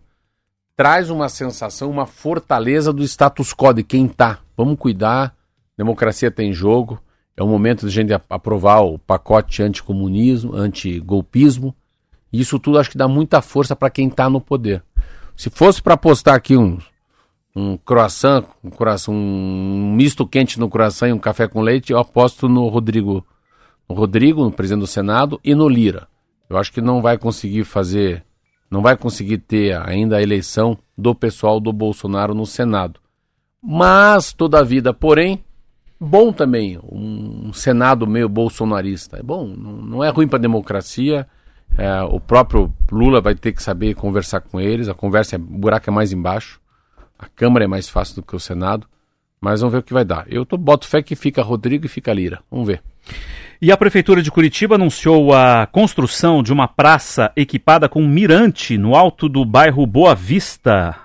[0.77, 4.39] traz uma sensação, uma fortaleza do status quo de quem está.
[4.57, 5.35] Vamos cuidar,
[5.77, 7.03] democracia tem jogo,
[7.37, 11.75] é o momento de a gente aprovar o pacote anticomunismo, antigolpismo.
[12.33, 14.85] Isso tudo acho que dá muita força para quem está no poder.
[15.37, 16.79] Se fosse para apostar aqui um,
[17.57, 21.99] um croissant, um croissant, um misto quente no croissant e um café com leite, eu
[21.99, 23.27] aposto no Rodrigo,
[23.89, 26.07] no Rodrigo, no presidente do Senado, e no Lira.
[26.51, 28.25] Eu acho que não vai conseguir fazer
[28.71, 33.01] não vai conseguir ter ainda a eleição do pessoal do Bolsonaro no Senado.
[33.61, 35.45] Mas, toda a vida, porém,
[35.99, 39.19] bom também um Senado meio bolsonarista.
[39.19, 41.27] É bom, não, é ruim para a democracia.
[41.77, 44.89] É, o próprio Lula vai ter que saber conversar com eles.
[44.89, 46.61] A conversa, é, o buraco é mais embaixo.
[47.19, 48.87] A Câmara é mais fácil do que o Senado.
[49.41, 50.27] Mas vamos ver o que vai dar.
[50.29, 52.41] Eu tô, boto fé que fica Rodrigo e fica Lira.
[52.51, 52.83] Vamos ver.
[53.63, 58.95] E a Prefeitura de Curitiba anunciou a construção de uma praça equipada com mirante no
[58.95, 60.97] alto do bairro Boa Vista.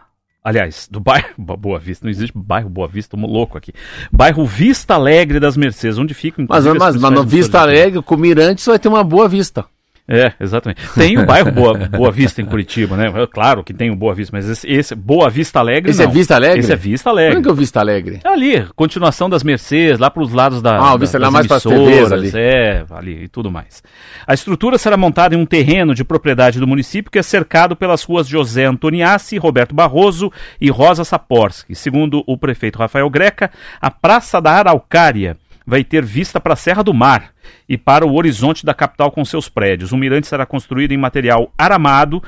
[0.42, 3.74] Aliás, do bairro Boa Vista, não existe bairro Boa Vista, estamos louco aqui.
[4.10, 6.46] Bairro Vista Alegre das Mercedes, onde fica.
[6.48, 9.66] Mas, mas, mas no Vista Alegre, com mirante, você vai ter uma boa vista.
[10.08, 10.82] É, exatamente.
[10.94, 13.08] Tem o bairro Boa, Boa Vista em Curitiba, né?
[13.08, 15.90] É claro que tem o Boa Vista, mas esse, esse Boa Vista Alegre.
[15.90, 16.12] Esse é não.
[16.12, 16.60] é Vista Alegre?
[16.60, 17.38] Esse é Vista Alegre.
[17.40, 18.20] Onde é o Vista Alegre?
[18.24, 20.78] É ali, continuação das Mercedes, lá para os lados da.
[20.78, 22.32] Ah, o Vista da, mais para as TVs ali.
[22.36, 23.82] É, ali e tudo mais.
[24.28, 28.04] A estrutura será montada em um terreno de propriedade do município que é cercado pelas
[28.04, 30.32] ruas José Antoniassi, Roberto Barroso
[30.62, 31.74] e Rosa Saporsky.
[31.74, 33.50] Segundo o prefeito Rafael Greca,
[33.82, 35.36] a Praça da Araucária
[35.66, 37.32] vai ter vista para a Serra do Mar
[37.68, 39.92] e para o horizonte da capital com seus prédios.
[39.92, 42.22] O mirante será construído em material aramado,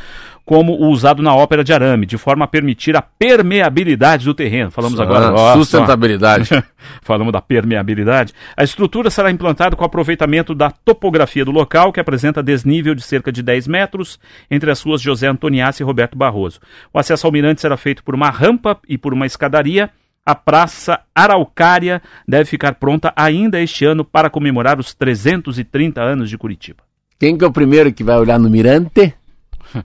[0.44, 4.72] como o usado na ópera de arame, de forma a permitir a permeabilidade do terreno.
[4.72, 5.34] Falamos agora.
[5.34, 6.50] Ó, sustentabilidade.
[7.04, 8.34] Falamos da permeabilidade.
[8.56, 13.30] A estrutura será implantada com aproveitamento da topografia do local, que apresenta desnível de cerca
[13.32, 14.20] de 10 metros
[14.50, 16.62] entre as ruas José Antoniassi e Roberto Barroso.
[16.94, 19.92] O acesso ao mirante será feito por uma rampa e por uma escadaria
[20.28, 26.38] a Praça Araucária deve ficar pronta ainda este ano para comemorar os 330 anos de
[26.38, 26.84] Curitiba.
[27.18, 29.14] Quem que é o primeiro que vai olhar no Mirante?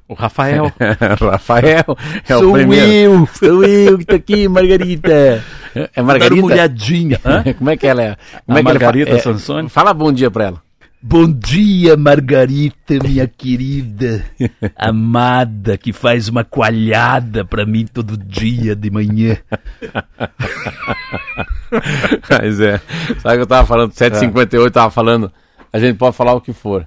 [0.09, 0.72] O Rafael.
[1.20, 1.84] Rafael
[2.28, 2.86] é Sou o primeiro.
[2.86, 3.28] eu.
[3.34, 5.45] Sou eu que tô aqui, Margarita.
[5.93, 6.47] É Margarita?
[6.47, 7.20] Olhadinha.
[7.59, 8.16] Como é que ela é?
[8.47, 9.68] Como A é que Margarita ela Sansone?
[9.68, 10.62] Fala bom dia pra ela.
[11.05, 14.24] Bom dia, Margarita, minha querida,
[14.76, 19.36] amada, que faz uma coalhada pra mim todo dia de manhã.
[22.30, 22.80] Mas é.
[23.18, 25.32] Sabe que eu tava falando, 7h58, eu tava falando,
[25.72, 26.86] a gente pode falar o que for.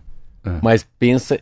[0.64, 1.38] Mas pensa,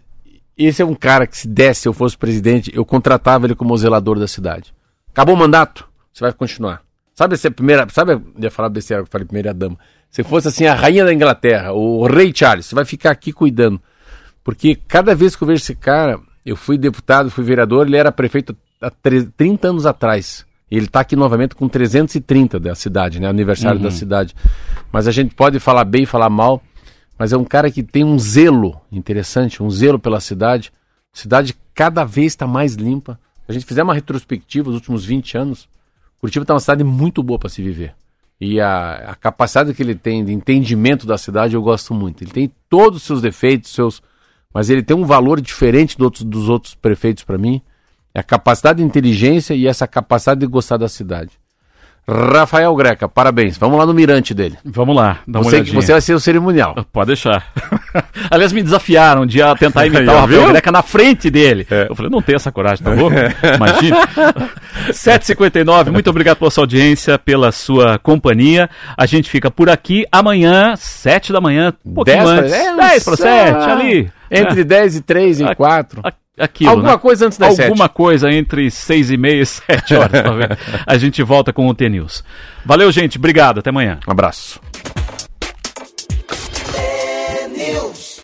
[0.57, 3.77] esse é um cara que se desse, se eu fosse presidente, eu contratava ele como
[3.77, 4.73] zelador da cidade.
[5.11, 6.81] Acabou o mandato, você vai continuar.
[7.13, 9.77] Sabe essa primeira, sabe, eu ia falar besteira, eu falei primeira dama.
[10.13, 13.81] Se fosse assim a rainha da Inglaterra, o rei Charles, você vai ficar aqui cuidando.
[14.43, 18.11] Porque cada vez que eu vejo esse cara, eu fui deputado, fui vereador, ele era
[18.11, 20.45] prefeito há tre- 30 anos atrás.
[20.69, 23.27] Ele está aqui novamente com 330 da cidade, né?
[23.27, 24.35] Aniversário da cidade.
[24.91, 26.61] Mas a gente pode falar bem, falar mal,
[27.17, 30.71] mas é um cara que tem um zelo interessante, um zelo pela cidade.
[31.11, 33.19] A cidade cada vez está mais limpa.
[33.47, 35.67] A gente fizer uma retrospectiva dos últimos 20 anos,
[36.19, 37.95] Curitiba está uma cidade muito boa para se viver.
[38.45, 42.23] E a, a capacidade que ele tem de entendimento da cidade eu gosto muito.
[42.23, 44.01] Ele tem todos os seus defeitos, seus,
[44.53, 47.61] mas ele tem um valor diferente do outro- dos outros prefeitos para mim.
[48.13, 51.31] É a capacidade de inteligência e essa capacidade de gostar da cidade.
[52.05, 53.57] Rafael Greca, parabéns.
[53.57, 54.57] Vamos lá no mirante dele.
[54.65, 55.81] Vamos lá, dá uma Você, olhadinha.
[55.81, 56.75] você vai ser o cerimonial.
[56.91, 57.49] Pode deixar.
[58.29, 60.47] Aliás, me desafiaram de a tentar imitar o Rafael?
[60.49, 61.65] Greca na frente dele.
[61.69, 61.87] É.
[61.89, 63.15] Eu falei, não tenho essa coragem, tá louco?
[63.55, 63.97] Imagina.
[64.91, 68.69] 7h59, muito obrigado pela sua audiência, pela sua companhia.
[68.97, 72.53] A gente fica por aqui amanhã, 7 da manhã, um pouquinho 10 pra- antes.
[72.53, 74.11] é, 10 para uns- 7, ah, ali.
[74.31, 76.01] Entre 10 e 3 e Ah, 4.
[76.03, 76.97] A- Aquilo, Alguma né?
[76.97, 80.09] coisa antes das Alguma coisa entre 6 e meia e 7 horas.
[80.23, 80.57] tá?
[80.87, 82.23] A gente volta com o T-News.
[82.65, 83.19] Valeu, gente.
[83.19, 83.59] Obrigado.
[83.59, 83.99] Até amanhã.
[84.07, 84.59] Um abraço.